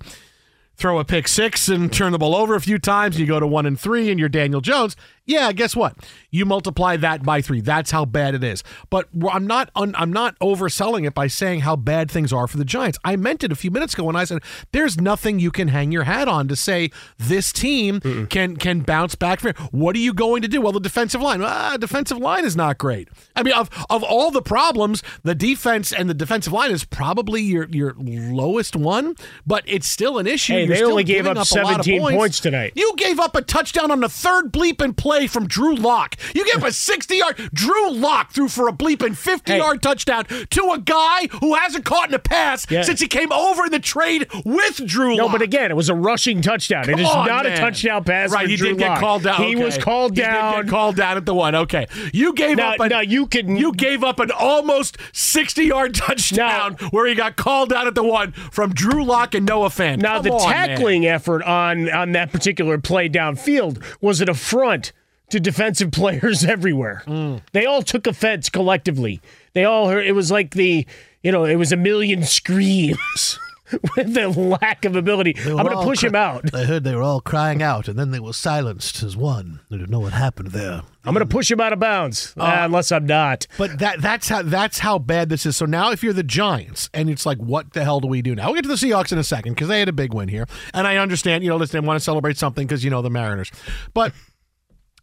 [0.76, 3.48] throw a pick six and turn the ball over a few times, you go to
[3.48, 4.96] one and three, and you're Daniel Jones.
[5.28, 5.96] Yeah, guess what?
[6.32, 7.60] You multiply that by three.
[7.62, 8.64] That's how bad it is.
[8.90, 12.58] But I'm not un, I'm not overselling it by saying how bad things are for
[12.58, 12.98] the Giants.
[13.04, 14.40] I meant it a few minutes ago when I said
[14.72, 19.16] there's nothing you can hang your hat on to say this team can can bounce
[19.16, 19.42] back.
[19.42, 20.62] From what are you going to do?
[20.62, 21.42] Well, the defensive line.
[21.44, 23.10] Ah, defensive line is not great.
[23.36, 27.42] I mean, of of all the problems, the defense and the defensive line is probably
[27.42, 30.54] your your lowest one, but it's still an issue.
[30.54, 32.18] Hey, You're they still only gave giving up of 17 points.
[32.18, 32.74] points tonight.
[32.76, 36.16] You gave up a touchdown on the third bleep bleeping play from Drew Lock.
[36.36, 37.50] You gave up a 60 yard.
[37.54, 39.58] Drew Lock threw for a bleeping 50 Hey.
[39.58, 42.84] yard touchdown to a guy who hasn't caught in a pass Yeah.
[42.84, 45.96] since he came over in the trade with Drew No, but again, it was a
[45.96, 46.88] rushing touchdown.
[46.90, 48.32] it is on, not a touchdown pass.
[48.32, 49.42] Right, he Drew did get called down.
[49.42, 49.64] He okay.
[49.64, 50.66] was called He did down.
[50.66, 51.56] get called down at the one.
[51.56, 52.80] Okay, you gave Now- up.
[52.82, 57.70] A, now you can- You gave up an almost sixty-yard touchdown where he got called
[57.70, 60.00] down at the one from Drew Lock and Noah Fant.
[60.00, 60.68] Now Come the on, man.
[60.70, 64.92] tackling effort on on that particular play downfield was an affront
[65.30, 67.04] to defensive players everywhere.
[67.08, 67.42] Mm.
[67.52, 69.22] They all took offense collectively.
[69.54, 70.86] They all heard it was like the
[71.24, 73.40] you know it was a million screams.
[73.98, 75.36] with the lack of ability.
[75.46, 76.54] I'm going to push him out.
[76.54, 79.60] I heard they were all crying out, and then they were silenced as one.
[79.72, 80.84] I don't know what happened there.
[81.04, 83.48] I'm going to push him out of bounds, uh, unless I'm not.
[83.58, 85.56] But that that's how that's how bad this is.
[85.56, 88.36] So now, if you're the Giants, and it's like, what the hell do we do
[88.36, 88.48] now?
[88.48, 90.48] We'll get to the Seahawks in a second because they had a big win here,
[90.74, 91.44] and I understand.
[91.44, 93.52] You know, listen, they want to celebrate something because you know the Mariners,
[93.94, 94.14] but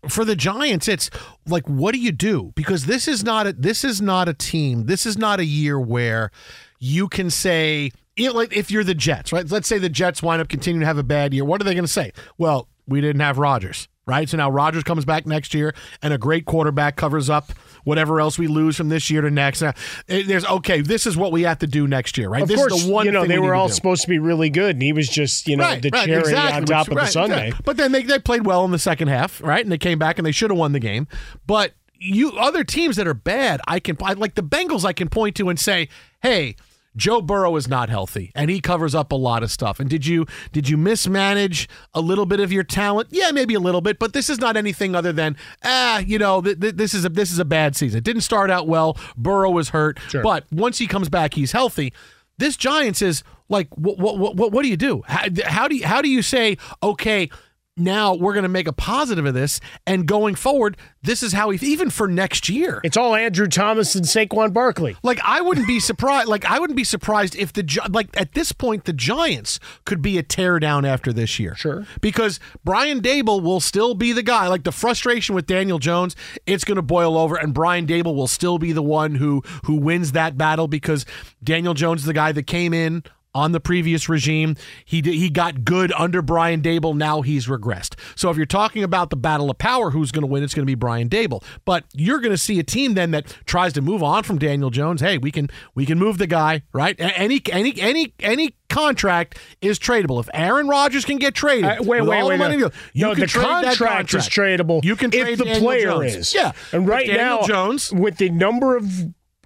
[0.08, 1.10] for the Giants, it's
[1.46, 2.52] like, what do you do?
[2.54, 4.86] Because this is not a this is not a team.
[4.86, 6.30] This is not a year where
[6.78, 9.50] you can say, you know, like if you're the Jets, right?
[9.50, 11.44] Let's say the Jets wind up continuing to have a bad year.
[11.44, 12.12] What are they going to say?
[12.38, 14.28] Well, we didn't have Rodgers, right?
[14.28, 17.52] So now Rodgers comes back next year, and a great quarterback covers up
[17.84, 19.62] whatever else we lose from this year to next.
[19.62, 19.72] Now,
[20.06, 20.80] there's okay.
[20.80, 22.42] This is what we have to do next year, right?
[22.42, 23.06] Of this course, is the one.
[23.06, 25.08] you know they we were to all supposed to be really good, and he was
[25.08, 27.48] just you know Right, the right, cherry exactly, on top which- of the right, Sunday.
[27.48, 27.58] yeah.
[27.64, 29.62] But then they, they played well in the second half, right?
[29.64, 31.06] And they came back and they should have won the game.
[31.46, 34.84] But you other teams that are bad, I can I, like the Bengals.
[34.84, 35.88] I can point to and say,
[36.22, 36.56] hey.
[36.96, 39.80] Joe Burrow is not healthy, and he covers up a lot of stuff.
[39.80, 43.08] And did you did you mismanage a little bit of your talent?
[43.10, 46.40] Yeah, maybe a little bit, but this is not anything other than ah, you know,
[46.40, 47.98] th- th- this is a this is a bad season.
[47.98, 48.96] It didn't start out well.
[49.16, 51.92] Burrow was hurt, but once he comes back, he's healthy.
[52.38, 55.02] This Giants is like, what what what, what do you do?
[55.06, 57.30] How, how do you how do you say okay?
[57.76, 61.48] Now we're going to make a positive of this, and going forward, this is how
[61.48, 62.80] we even for next year.
[62.84, 64.96] It's all Andrew Thomas and Saquon Barkley.
[65.02, 66.28] Like I wouldn't be surprised.
[66.28, 70.18] Like I wouldn't be surprised if the like at this point the Giants could be
[70.18, 71.56] a tear down after this year.
[71.56, 71.84] Sure.
[72.00, 74.46] because Brian Daboll will still be the guy.
[74.46, 76.14] Like the frustration with Daniel Jones,
[76.46, 79.74] it's going to boil over, and Brian Daboll will still be the one who who
[79.74, 81.04] wins that battle because
[81.42, 83.02] Daniel Jones is the guy that came in.
[83.36, 86.96] On the previous regime, he did, he got good under Brian Daboll.
[86.96, 87.98] Now he's regressed.
[88.14, 90.44] So if you're talking about the battle of power, who's going to win?
[90.44, 91.42] It's going to be Brian Daboll.
[91.64, 94.70] But you're going to see a team then that tries to move on from Daniel
[94.70, 95.00] Jones.
[95.00, 96.94] Hey, we can we can move the guy, right?
[97.00, 100.20] Any any any any contract is tradable.
[100.20, 102.38] If Aaron Rodgers can get traded, Uh, wait, wait, wait.
[102.38, 104.84] money, no, you no can the trade that contract, is tradable.
[104.84, 106.14] You can trade if the Daniel player Jones.
[106.14, 106.34] is.
[106.34, 108.86] Yeah, and right Daniel now, Jones with the number of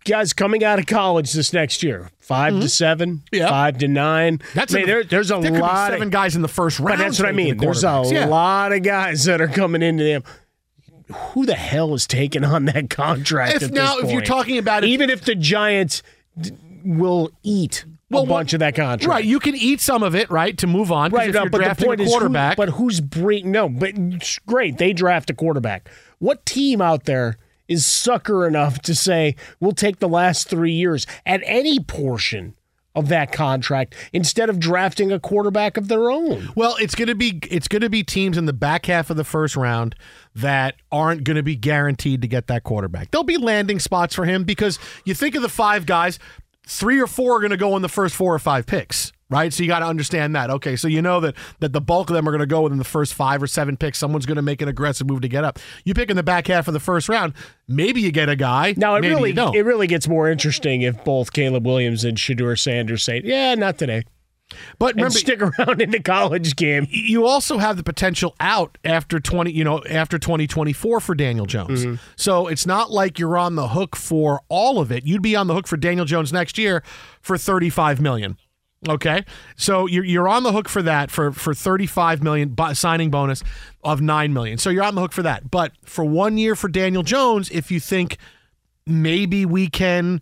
[0.09, 3.37] guys coming out of college this next year, 5 to seven, Mm-hmm.
[3.37, 3.49] Yeah.
[3.49, 4.41] five to nine.
[4.55, 6.81] That's I mean, the- there, there's a there lot seven of guys in the first
[6.81, 6.99] round.
[6.99, 7.57] But that's what I mean.
[7.59, 8.03] the There's a.
[8.07, 8.27] Yeah.
[8.27, 10.25] lot of guys that are coming into them.
[11.33, 13.63] Who the hell is taking on that contract?
[13.63, 16.03] If now- this if you're talking about it- even if the Giants
[16.39, 16.51] d-
[16.85, 20.15] will eat Well, a bunch what- of that contract, Right, you can eat some of
[20.15, 21.11] it, right, to move on.
[21.11, 23.51] Right, if no, but the point a is, who- quarterback, but who's bring?
[23.51, 23.95] No, but
[24.47, 24.77] great.
[24.79, 25.89] They draft a quarterback.
[26.19, 27.37] What team out there
[27.69, 32.55] is sucker enough to say we'll take the last three years at any portion
[32.95, 36.49] of that contract instead of drafting a quarterback of their own?
[36.57, 39.17] Well, it's going to be it's going to be teams in the back half of
[39.17, 39.95] the first round
[40.35, 43.11] that aren't going to be guaranteed to get that quarterback.
[43.11, 46.19] There'll be landing spots for him because you think of the five guys,
[46.67, 49.13] three or four are going to go in the first four or five picks.
[49.31, 50.49] Right, so you got to understand that.
[50.49, 52.79] Okay, so you know that that the bulk of them are going to go within
[52.79, 53.99] the first five or seven picks.
[53.99, 55.59] Someone's going to make an aggressive move to get up.
[55.85, 57.35] You pick in the back half of the first round,
[57.67, 58.73] maybe you get a guy.
[58.79, 59.55] Now it maybe really you don't.
[59.55, 63.77] it really gets more interesting if both Caleb Williams and Shedeur Sanders say, "Yeah, not
[63.77, 64.05] today,"
[64.79, 66.87] but and remember, stick around in the college game.
[66.89, 71.85] you also have the potential out after 20 you know after 2024 for Daniel Jones.
[71.85, 71.97] Mm-hmm.
[72.17, 75.05] So it's not like you're on the hook for all of it.
[75.05, 76.83] You'd be on the hook for Daniel Jones next year
[77.21, 78.39] for 35 million.
[78.87, 79.25] Okay?
[79.57, 83.43] So you're you're on the hook for that for for 35 million signing bonus
[83.83, 84.59] of 9 million.
[84.59, 85.51] So you're on the hook for that.
[85.51, 88.19] But for 1 year for Daniel Jones if you think
[88.87, 90.21] maybe we can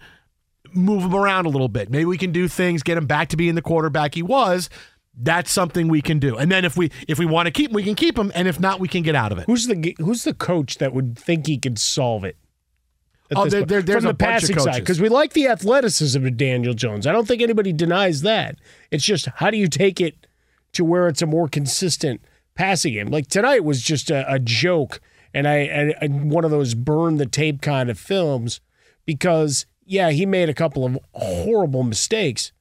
[0.73, 1.91] move him around a little bit.
[1.91, 4.69] Maybe we can do things, get him back to being the quarterback he was.
[5.19, 6.37] That's something we can do.
[6.37, 8.47] And then if we if we want to keep him, we can keep him, and
[8.47, 9.45] if not, we can get out of it.
[9.47, 12.37] Who's the who's the coach that would think he could solve it?
[13.35, 16.75] Oh, there- there- there's From the passing side because we like the athleticism of Daniel
[16.75, 17.07] Jones.
[17.07, 18.57] I don't think anybody denies that.
[18.91, 20.27] It's just how do you take it
[20.73, 22.21] to where it's a more consistent
[22.55, 23.09] passing game?
[23.09, 25.01] Like tonight was just a, a joke,
[25.35, 28.61] and I, I, I one of those burn the tape kind of films
[29.07, 32.53] because yeah, he made a couple of horrible mistakes.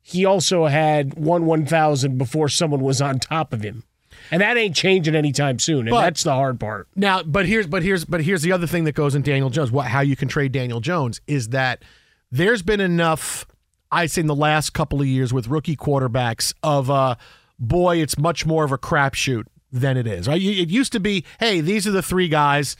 [0.00, 3.84] He also had one one thousand before someone was on top of him.
[4.30, 5.80] And that ain't changing anytime soon.
[5.80, 6.88] And But- that's the hard part.
[6.96, 9.70] Now, but here's but here's but here's the other thing that goes in Daniel Jones.
[9.70, 11.82] What how you can trade Daniel Jones is that
[12.30, 13.46] there's been enough.
[13.92, 17.14] I say in the last couple of years with rookie quarterbacks of uh
[17.58, 20.26] boy, it's much more of a crapshoot than it is.
[20.28, 20.40] Right?
[20.40, 22.76] It used to be, hey, these are the three guys.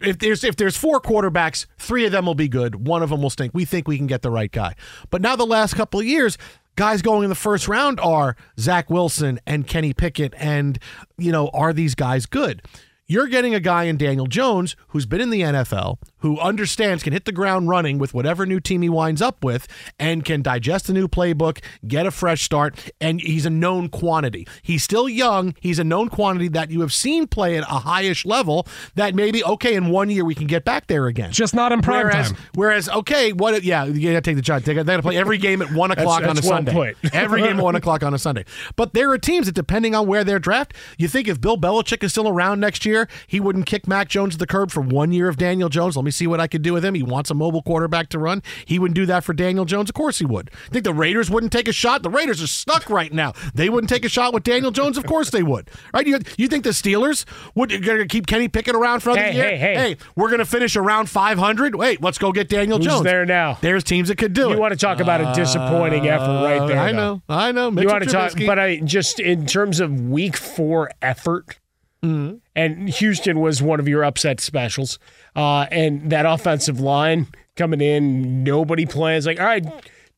[0.00, 2.86] If there's if there's four quarterbacks, three of them will be good.
[2.88, 3.52] One of them will stink.
[3.54, 4.74] We think we can get the right guy.
[5.10, 6.36] But now the last couple of years,
[6.76, 10.78] guys going in the first round are Zach Wilson and Kenny Pickett, and
[11.18, 12.62] you know, are these guys good?
[13.06, 17.12] You're getting a guy in Daniel Jones who's been in the NFL, who understands, can
[17.12, 20.88] hit the ground running with whatever new team he winds up with, and can digest
[20.88, 24.46] a new playbook, get a fresh start, and he's a known quantity.
[24.62, 25.54] He's still young.
[25.60, 29.44] He's a known quantity that you have seen play at a highish level that maybe,
[29.44, 31.32] okay, in one year we can get back there again.
[31.32, 32.40] Just not in prime whereas, time.
[32.54, 33.62] Whereas, okay, what?
[33.62, 34.62] Yeah, you got to take the shot.
[34.64, 36.72] They got to play every game at one o'clock on a that's well Sunday.
[36.72, 36.96] put.
[37.14, 38.44] every game at one o'clock on a Sunday.
[38.76, 42.02] But there are teams that, depending on where they're draft, you think if Bill Belichick
[42.04, 45.10] is still around next year, he wouldn't kick Mac Jones to the curb for one
[45.10, 45.96] year of Daniel Jones.
[45.96, 46.94] Let me see what I could do with him.
[46.94, 48.42] He wants a mobile quarterback to run.
[48.64, 49.90] He wouldn't do that for Daniel Jones.
[49.90, 50.50] Of course he would.
[50.66, 52.02] I think the Raiders wouldn't take a shot?
[52.02, 53.32] The Raiders are stuck right now.
[53.54, 54.98] They wouldn't take a shot with Daniel Jones.
[54.98, 55.70] Of course they would.
[55.94, 56.06] Right?
[56.06, 59.34] You, you think the Steelers would going to keep Kenny Pickett around for another Hey,
[59.34, 59.56] year?
[59.56, 59.96] hey, hey.
[60.16, 61.74] we're going to finish around 500.
[61.74, 63.04] Wait, let's go get Daniel Who's Jones.
[63.04, 63.58] there now?
[63.60, 64.54] There's teams that could do it.
[64.54, 66.78] You want to talk about a disappointing effort right there?
[66.78, 66.96] Uh, I though.
[66.96, 67.22] know.
[67.28, 67.70] I know.
[67.70, 71.58] You want to talk, but I just in terms of week four effort,
[72.04, 72.36] Mm-hmm.
[72.56, 74.98] and Houston was one of your upset specials,
[75.36, 79.64] uh, and that offensive line coming in, nobody plans like all right.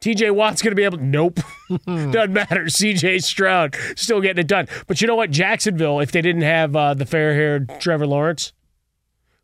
[0.00, 0.98] TJ Watt's going to be able.
[0.98, 1.40] Nope,
[1.86, 2.64] doesn't matter.
[2.64, 4.66] CJ Stroud still getting it done.
[4.86, 5.30] But you know what?
[5.30, 8.52] Jacksonville, if they didn't have uh, the fair-haired Trevor Lawrence,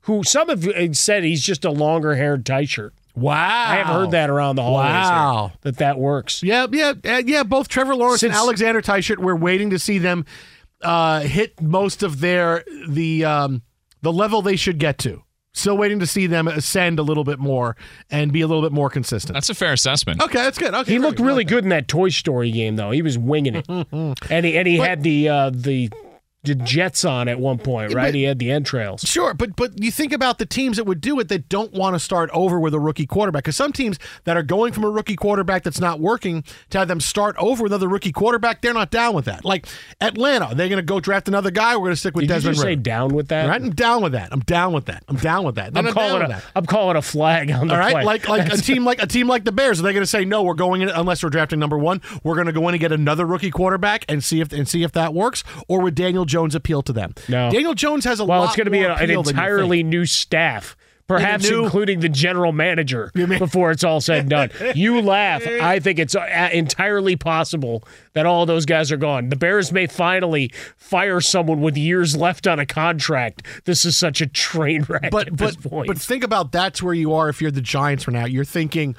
[0.03, 2.93] who some have uh, said he's just a longer-haired tight shirt.
[3.15, 3.33] wow.
[3.35, 4.87] I have heard that around the hallways.
[4.89, 5.53] here, Wow.
[5.63, 6.43] that that works.
[6.43, 7.43] Yeah, yeah, uh, yeah.
[7.43, 9.19] Both Trevor Lawrence and Since- Alexander Teichert.
[9.19, 10.27] We're waiting to see them
[10.83, 13.63] uh, hit most of their the um,
[14.03, 15.23] the level they should get to.
[15.53, 17.77] Still waiting to see them ascend a little bit more
[18.09, 19.35] and be a little bit more consistent.
[19.35, 20.23] That's a fair assessment.
[20.23, 20.73] okay, that's good.
[20.73, 22.93] Okay, He very looked really good in that Toy Story game, though.
[22.93, 23.67] He was winging it,
[24.31, 26.10] and he and he had the uh, the the
[26.45, 28.07] jets on at one point, right?
[28.07, 29.03] but- he had the entrails.
[29.03, 31.95] Sure, but but you think about the teams that would do it that don't want
[31.95, 34.91] to start over with a rookie quarterback because some teams that are going from a
[34.91, 38.73] rookie quarterback that's not working to have them start over with another rookie quarterback, they're
[38.75, 39.45] not down with that.
[39.45, 39.67] Like
[40.01, 41.77] Atlanta, they're going to go draft another guy.
[41.77, 43.49] We're going to stick with Did you Desmond just say down with that?
[43.49, 43.61] Right?
[43.61, 44.29] I'm down with that.
[44.33, 45.05] I'm down with that.
[45.09, 45.73] I'm down with that.
[45.77, 46.45] I'm I'm calling with a that.
[46.55, 48.05] am calling a flag on the All right, play.
[48.05, 50.25] like like a team like a team like the Bears, are they going to say
[50.25, 50.43] no?
[50.43, 52.01] We're going in unless we're drafting number one.
[52.25, 54.83] We're going to go in and get another rookie quarterback and see if and see
[54.83, 55.45] if that works.
[55.69, 57.15] Or would Daniel Jones appeal to them?
[57.29, 57.51] No.
[57.51, 59.41] Daniel Jones has a well, lot it's going to be a- an appeal than you
[59.41, 60.77] entirely new staff.
[61.07, 64.51] Perhaps new- including the general manager before it's all said and done.
[64.77, 65.45] You laugh.
[65.45, 69.29] I think it's uh, entirely possible that all those guys are gone.
[69.29, 73.45] The Bears may finally fire someone with years left on a contract.
[73.65, 75.89] This is such a train wreck but at but this point.
[75.89, 78.25] but think about that's where you are if you're the Giants right now.
[78.27, 78.95] You're thinking,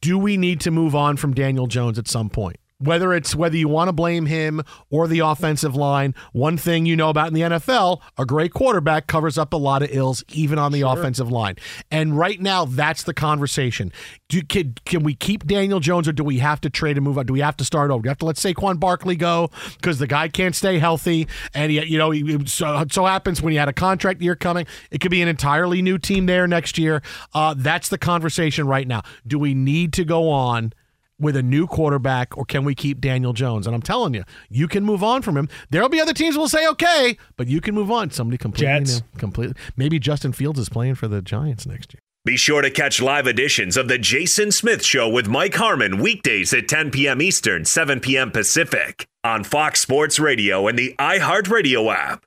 [0.00, 2.56] do we need to move on from Daniel Jones at some point?
[2.80, 6.96] Whether it's whether you want to blame him or the offensive line, one thing you
[6.96, 10.58] know about in the NFL, a great quarterback covers up a lot of ills, even
[10.58, 11.56] on the offensive line.
[11.90, 13.92] And right now, that's the conversation.
[14.28, 17.18] Do, can, can we keep Daniel Jones or do we have to trade and move
[17.18, 17.26] on?
[17.26, 18.02] Do we have to start over?
[18.02, 21.28] Do we have to let Saquon Barkley go because the guy can't stay healthy?
[21.54, 24.36] And, he, you know, he, it so, so happens when you had a contract year
[24.36, 27.02] coming, it could be an entirely new team there next year.
[27.34, 29.02] Uh, that's the conversation right now.
[29.26, 30.72] Do we need to go on?
[31.20, 33.66] With a new quarterback, or can we keep Daniel Jones?
[33.66, 35.48] And I'm telling you, you can move on from him.
[35.70, 38.10] There'll be other teams who will say okay, but you can move on.
[38.10, 39.00] Somebody completely Jets.
[39.00, 39.56] new, completely.
[39.76, 42.00] Maybe Justin Fields is playing for the Giants next year.
[42.24, 46.52] Be sure to catch live editions of The Jason Smith Show with Mike Harmon weekdays
[46.52, 47.22] at 10 p.m.
[47.22, 48.30] Eastern, 7 p.m.
[48.30, 52.26] Pacific on Fox Sports Radio and the iHeartRadio app.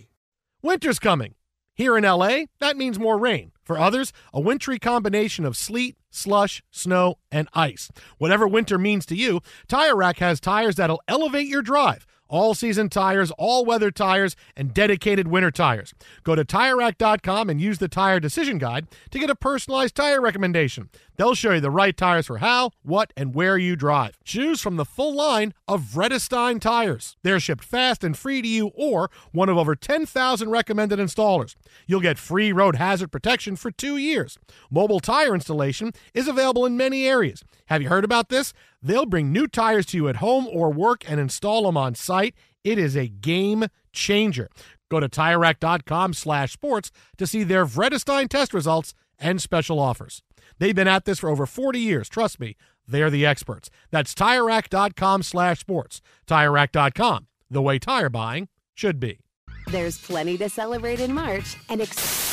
[0.63, 1.33] Winter's coming.
[1.73, 3.51] Here in LA, that means more rain.
[3.63, 7.89] For others, a wintry combination of sleet, slush, snow, and ice.
[8.19, 12.05] Whatever winter means to you, Tire Rack has tires that'll elevate your drive.
[12.31, 15.93] All season tires, all weather tires, and dedicated winter tires.
[16.23, 20.89] Go to TireRack.com and use the Tire Decision Guide to get a personalized tire recommendation.
[21.17, 24.17] They'll show you the right tires for how, what, and where you drive.
[24.23, 27.17] Choose from the full line of Vredestein tires.
[27.21, 31.55] They're shipped fast and free to you or one of over 10,000 recommended installers.
[31.85, 34.39] You'll get free road hazard protection for two years.
[34.71, 37.43] Mobile tire installation is available in many areas.
[37.65, 38.53] Have you heard about this?
[38.81, 42.35] They'll bring new tires to you at home or work and install them on site.
[42.63, 44.49] It is a game changer.
[44.89, 50.21] Go to TireRack.com slash sports to see their Vredestein test results and special offers.
[50.59, 52.09] They've been at this for over 40 years.
[52.09, 52.55] Trust me,
[52.87, 53.69] they're the experts.
[53.89, 56.01] That's TireRack.com slash sports.
[56.27, 59.19] TireRack.com, the way tire buying should be.
[59.67, 62.30] There's plenty to celebrate in March and ex-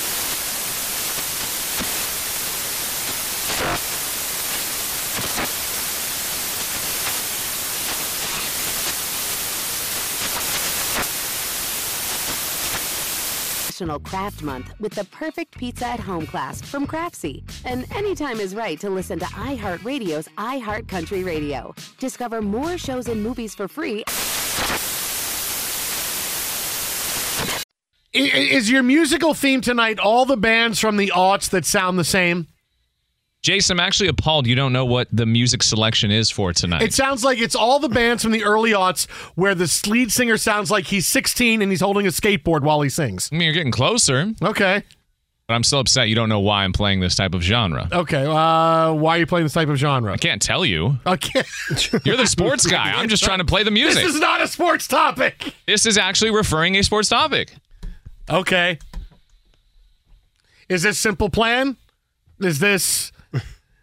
[13.78, 17.44] National Craft Month with the perfect pizza at home class from Craftsy.
[17.64, 21.76] And anytime is right to listen to iHeartRadio's iHeartCountry Radio.
[22.00, 24.02] Discover more shows and movies for free.
[28.12, 32.48] Is your musical theme tonight all the bands from the aughts that sound the same?
[33.42, 36.82] Jason, I'm actually appalled you don't know what the music selection is for tonight.
[36.82, 40.36] It sounds like it's all the bands from the early aughts where the lead singer
[40.36, 43.28] sounds like he's 16 and he's holding a skateboard while he sings.
[43.32, 44.82] I mean, you're getting closer, Okay.
[45.46, 47.88] but I'm still upset you don't know why I'm playing this type of genre.
[47.92, 48.26] Okay.
[48.26, 50.12] Uh, why are you playing this type of genre?
[50.12, 50.98] I can't tell you.
[51.06, 51.44] Okay.
[52.04, 52.92] You're the sports guy.
[52.96, 54.02] I'm just trying to play the music.
[54.02, 55.54] this is not a sports topic.
[55.66, 57.52] This is actually referring a sports topic.
[58.28, 58.78] Okay.
[60.68, 61.76] Is this Simple Plan?
[62.40, 63.10] Is this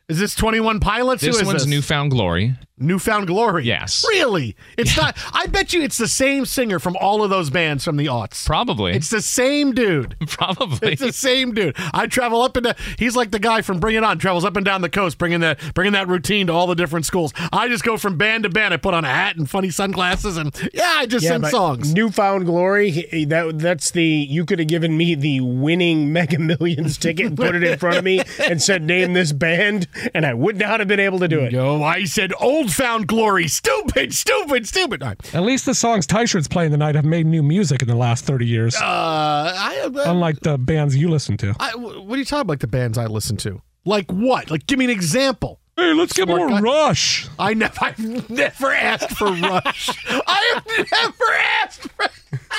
[0.10, 1.22] is this 21 Pilots?
[1.22, 1.70] This Who is one's this?
[1.70, 2.56] New Found Glory.
[2.78, 3.64] New Found Glory.
[3.64, 4.04] Yes.
[4.10, 4.56] Really?
[4.78, 5.18] It's not.
[5.34, 8.46] I bet you it's the same singer from all of those bands from the aughts.
[8.46, 8.94] Probably.
[8.94, 10.18] It's the same dude.
[10.28, 10.92] Probably.
[10.92, 11.76] It's the same dude.
[11.94, 12.76] I travel up and down.
[13.00, 14.18] He's like the guy from Bring It On.
[14.20, 17.06] Travels up and down the coast, bringing that bringing that routine to all the different
[17.06, 17.32] schools.
[17.54, 18.74] I just go from band to band.
[18.74, 21.94] I put on a hat and funny sunglasses, and yeah, I just sing songs.
[21.94, 22.92] New Found Glory.
[23.30, 27.56] That that's the you could have given me the winning Mega Millions ticket and put
[27.56, 30.90] it in front of me and said name this band, and I would not have
[30.90, 31.54] been able to do it.
[31.54, 32.34] Yo, I said
[32.66, 33.48] Old Found Glory.
[33.48, 35.04] Stupid, stupid, stupid.
[35.04, 35.36] Right.
[35.36, 38.48] At least the songs Tyshird's playing tonight have made new music in the last 30
[38.48, 41.54] years, Uh, I, uh, unlike the bands you listen to.
[41.60, 42.54] I, what are you talking about?
[42.54, 43.62] Like the bands I listen to?
[43.86, 44.50] Like what?
[44.50, 45.60] Like give me an example.
[45.78, 46.60] Hey, let's get Smart more guy.
[46.62, 47.28] Rush.
[47.38, 49.90] I never, I've never asked for Rush.
[50.10, 52.04] I have never asked for.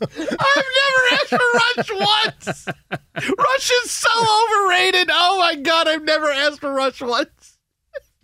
[0.00, 1.90] I've never asked for Rush
[2.24, 2.66] once.
[3.14, 5.10] Rush is so overrated.
[5.12, 7.55] Oh my god, I've never asked for Rush once.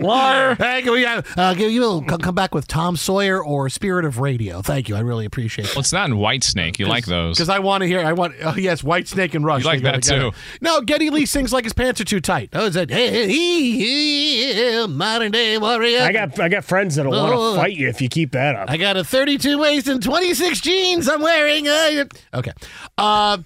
[0.02, 0.54] Liar.
[0.62, 4.04] Hey, can we uh, uh, give you a, come back with Tom Sawyer or Spirit
[4.04, 4.62] of Radio?
[4.62, 5.74] Thank you, I really appreciate it.
[5.74, 6.78] well, it's not in Whitesnake.
[6.78, 7.36] You like those.
[7.36, 8.00] Because I want to hear.
[8.00, 8.34] I want.
[8.42, 9.62] Oh yes, Whitesnake and Rush.
[9.62, 10.30] You like that, go.
[10.30, 10.36] too.
[10.60, 12.50] No, Geddy Lee sings like his pants are too tight.
[12.52, 16.02] Oh, is that hey, hey, hey, modern day warrior?
[16.02, 17.54] I got I got friends that'll want Oh.
[17.54, 18.70] to fight you if you keep that up.
[18.70, 21.68] I got a 32 waist and 26 jeans I'm wearing.
[21.68, 22.52] Uh, okay.
[22.98, 23.38] Uh,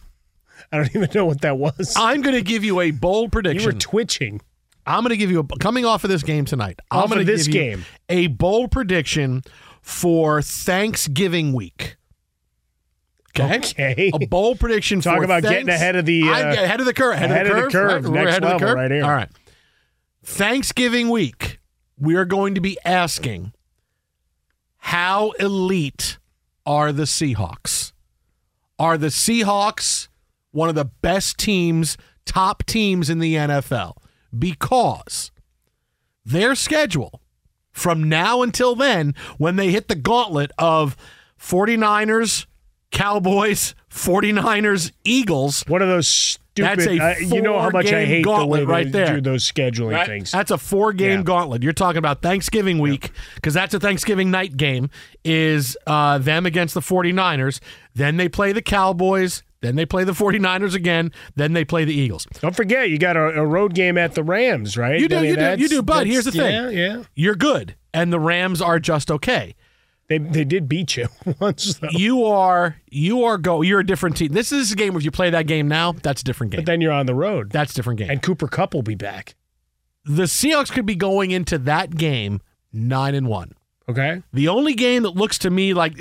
[0.72, 1.94] I don't even know what that was.
[1.96, 3.60] I'm going to give you a bold prediction.
[3.60, 3.88] you prediction.
[3.88, 4.40] were twitching.
[4.86, 6.78] I'm going to give you a coming off of this game tonight.
[6.90, 7.84] I'm Off of gonna this give you game.
[8.08, 9.42] a bold prediction
[9.82, 11.96] for Thanksgiving week.
[13.38, 13.56] Okay.
[13.58, 14.10] Okay.
[14.14, 15.00] A bold prediction.
[15.02, 17.14] Talk for about getting ahead of the, uh, I'm ahead of the curve.
[17.14, 17.90] Ahead, ahead of the of the curve.
[18.04, 18.04] curve.
[18.06, 18.14] right?
[18.24, 18.76] Next ahead of the curve.
[18.76, 19.04] right here.
[19.04, 19.28] All right.
[20.24, 21.58] Thanksgiving week,
[21.98, 23.52] we are going to be asking
[24.78, 26.18] how elite
[26.64, 27.92] are the Seahawks?
[28.78, 30.08] Are the Seahawks
[30.52, 33.96] one of the best teams, top teams in the NFL?
[34.38, 35.30] Because
[36.24, 37.20] their schedule
[37.72, 40.96] from now until then, when they hit the gauntlet of
[41.38, 42.46] 49ers,
[42.90, 46.78] Cowboys, 49ers, Eagles, One of those stupid.
[46.78, 49.14] That's a uh, you know how much I four-game hate the way they right there.
[49.16, 50.06] do those scheduling Right?
[50.06, 50.30] things.
[50.30, 51.22] That's a four game Yeah.
[51.24, 51.62] gauntlet.
[51.62, 54.88] You're talking about Thanksgiving week because that's a Thanksgiving night game
[55.24, 57.60] is uh, them against the 49ers.
[57.94, 59.42] Then they play the Cowboys.
[59.62, 61.12] Then they play the 49ers again.
[61.34, 62.26] Then they play the Eagles.
[62.40, 65.00] Don't forget, you got a, a road game at the Rams, right?
[65.00, 65.82] You do, I mean, you do, you do.
[65.82, 66.52] But here's the thing.
[66.52, 67.02] Yeah, yeah.
[67.14, 67.74] You're good.
[67.94, 69.54] And the Rams are just okay.
[70.08, 71.08] They they did beat you
[71.40, 71.88] once, though.
[71.90, 74.32] You are you are go you're a different team.
[74.32, 76.58] This is a game where if you play that game now, that's a different game.
[76.60, 78.10] But then you're on the road, that's a different game.
[78.10, 79.34] and Cooper Kupp will be back.
[80.04, 82.40] the Seahawks could be going into that game
[82.72, 83.52] nine and one.
[83.88, 85.94] Okay, The only game that looks to me like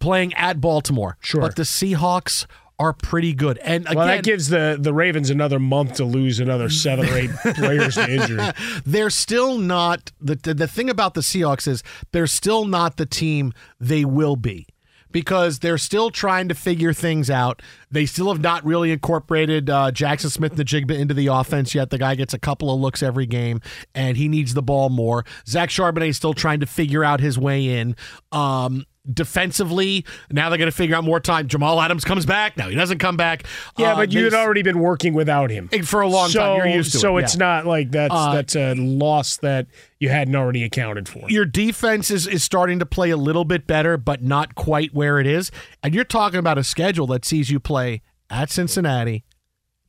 [0.00, 1.16] playing at Baltimore.
[1.20, 1.40] Sure.
[1.40, 2.46] But the Seahawks
[2.78, 3.58] are pretty good.
[3.58, 7.16] And again, well, that gives the the Ravens another month to lose another seven or
[7.16, 8.44] eight players to injury.
[8.84, 11.82] they're still not the, the the thing about the Seahawks is
[12.12, 14.66] they're still not the team they will be
[15.10, 17.62] because they're still trying to figure things out.
[17.90, 21.88] They still have not really incorporated uh, Jaxon Smith-Njigba into the offense yet.
[21.88, 23.62] The guy gets a couple of looks every game,
[23.94, 25.24] and he needs the ball more.
[25.46, 27.96] Zach Charbonnet is still trying to figure out his way in.
[28.30, 30.04] Um, defensively.
[30.30, 31.48] Now they're going to figure out more time.
[31.48, 32.56] Jamal Adams comes back.
[32.56, 33.44] Now he doesn't come back.
[33.78, 36.56] Yeah, Uh, but you had already been working without him for a long so, time.
[36.58, 37.24] You're used to so it.
[37.24, 37.38] it's yeah.
[37.38, 39.66] not like that's Uh, that's a loss that
[39.98, 41.28] you hadn't already accounted for.
[41.28, 45.18] your defense is, is starting to play a little bit better, but not quite where
[45.18, 45.50] it is.
[45.82, 49.24] And you're talking about a schedule that sees you play at Cincinnati,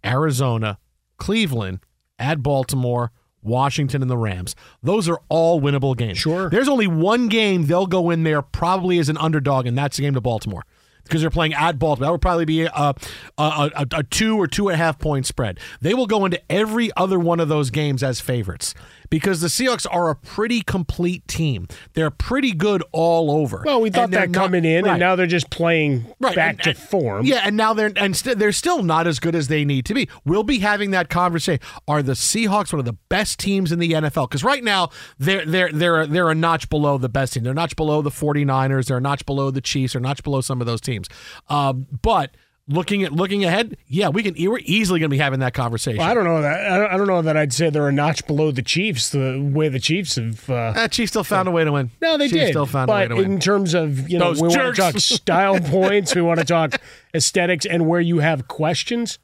[0.06, 0.78] Arizona,
[1.18, 1.80] Cleveland,
[2.20, 3.12] at Baltimore,
[3.42, 4.56] Washington, and the Rams.
[4.84, 6.18] Those are all winnable games.
[6.18, 6.50] Sure.
[6.50, 10.04] There's only one game they'll go in there probably as an underdog, and that's the
[10.04, 10.64] game to Baltimore.
[11.04, 12.08] Because they're playing at Baltimore.
[12.08, 12.94] That would probably be a, a,
[13.38, 15.58] a, a two or two and a half point spread.
[15.80, 18.74] They will go into every other one of those games as favorites
[19.10, 21.68] because the Seahawks are a pretty complete team.
[21.94, 23.64] They're pretty good all over.
[23.66, 24.92] Well, we thought that not- coming in, right.
[24.92, 27.26] and now they're just playing Right, back and- to and- form.
[27.26, 29.94] Yeah, and now they're and st- they're still not as good as they need to
[29.94, 30.08] be.
[30.26, 31.60] We'll be having that conversation.
[31.88, 34.28] Are the Seahawks one of the best teams in the NFL?
[34.30, 37.44] Because right now they're they're they're they're a notch below the best team.
[37.44, 38.88] They're a notch below the 49ers.
[38.88, 39.94] They're a notch below the Chiefs.
[39.94, 41.08] They're a notch below some of those teams.
[41.50, 42.32] Um, but
[42.68, 46.00] looking at looking ahead, yeah, we can we're easily going to be having that conversation.
[46.00, 46.72] Well, I don't know that.
[46.72, 49.10] I don't, I don't know that I'd say they're a notch below the Chiefs.
[49.10, 50.50] The way the Chiefs have.
[50.50, 51.92] Uh, Uh, Chiefs still found a way to win.
[52.02, 52.50] no, they Chiefs did.
[52.50, 53.34] Still found but a way to win.
[53.34, 56.14] in terms of you know, Those we want to talk style points.
[56.16, 56.82] We want to talk
[57.14, 59.20] aesthetics, and where you have questions.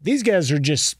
[0.00, 0.96] These guys are just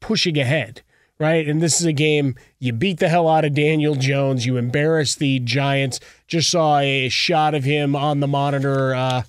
[0.00, 0.82] pushing ahead,
[1.18, 1.46] right?
[1.48, 4.46] And this is a game you beat the hell out of Daniel Jones.
[4.46, 6.00] You embarrass the Giants.
[6.26, 8.94] Just saw a shot of him on the monitor.
[8.94, 9.22] Uh,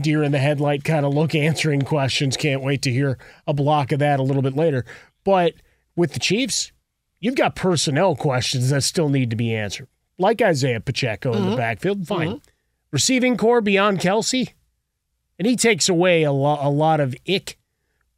[0.00, 2.36] deer in the headlight kind of look answering questions.
[2.36, 4.84] Can't wait to hear a block of that a little bit later.
[5.24, 5.54] But
[5.96, 6.72] with the Chiefs,
[7.20, 9.88] you've got personnel questions that still need to be answered.
[10.18, 11.56] Like Isaiah Pacheco in the mm-hmm.
[11.56, 12.28] backfield, fine.
[12.28, 12.38] Mm-hmm.
[12.90, 14.52] Receiving corps beyond Kelce,
[15.38, 17.58] and he takes away a, lo- a lot of ick.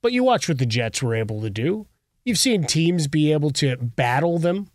[0.02, 1.86] But you watch what the Jets were able to do.
[2.24, 4.68] You've seen teams be able to battle them.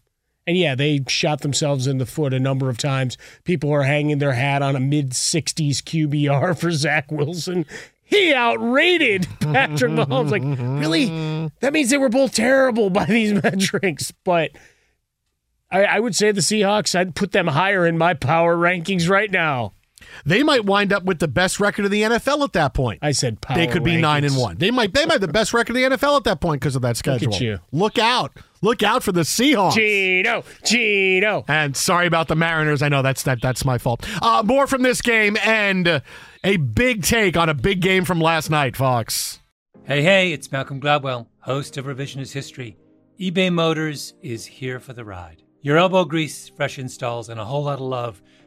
[0.50, 3.20] And yeah, they shot themselves in the foot a number of times.
[3.43, 7.68] People are hanging their hat on a mid 60s QBR for Zach Wilson.
[8.04, 10.32] He outrated Patrick Mahomes.
[10.32, 10.41] Like,
[10.82, 11.52] really?
[11.60, 14.12] That means they were both terrible by these metrics.
[14.24, 14.50] But
[15.70, 19.30] I, I would say the Seahawks, I'd put them higher in my power rankings right
[19.30, 19.74] now.
[20.26, 22.99] They might wind up with the best record of the NFL at that point.
[23.01, 24.57] I said power they could be nine and one.
[24.57, 26.76] They might they might have the best record of the NFL at that point because
[26.76, 27.34] of that schedule.
[27.34, 27.60] you.
[27.72, 28.32] Look out!
[28.62, 29.74] Look out for the Seahawks.
[29.74, 31.45] Geno, Geno.
[31.47, 32.82] And sorry about the Mariners.
[32.82, 34.05] I know that's that that's my fault.
[34.22, 35.99] Uh, more from this game and uh,
[36.43, 39.39] a big take on a big game from last night, Fox.
[39.86, 42.78] Hey, hey, it's Malcolm Gladwell, host of Revisionist History.
[43.20, 45.41] eBay Motors is here for the ride.
[45.62, 48.22] Your elbow grease, fresh installs, and a whole lot of love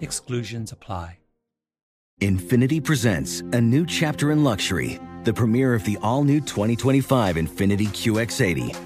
[0.00, 1.18] exclusions apply.
[2.22, 7.88] Infiniti presents a new chapter in luxury, the premiere of the all new 2025 Infiniti
[7.88, 8.85] QX80,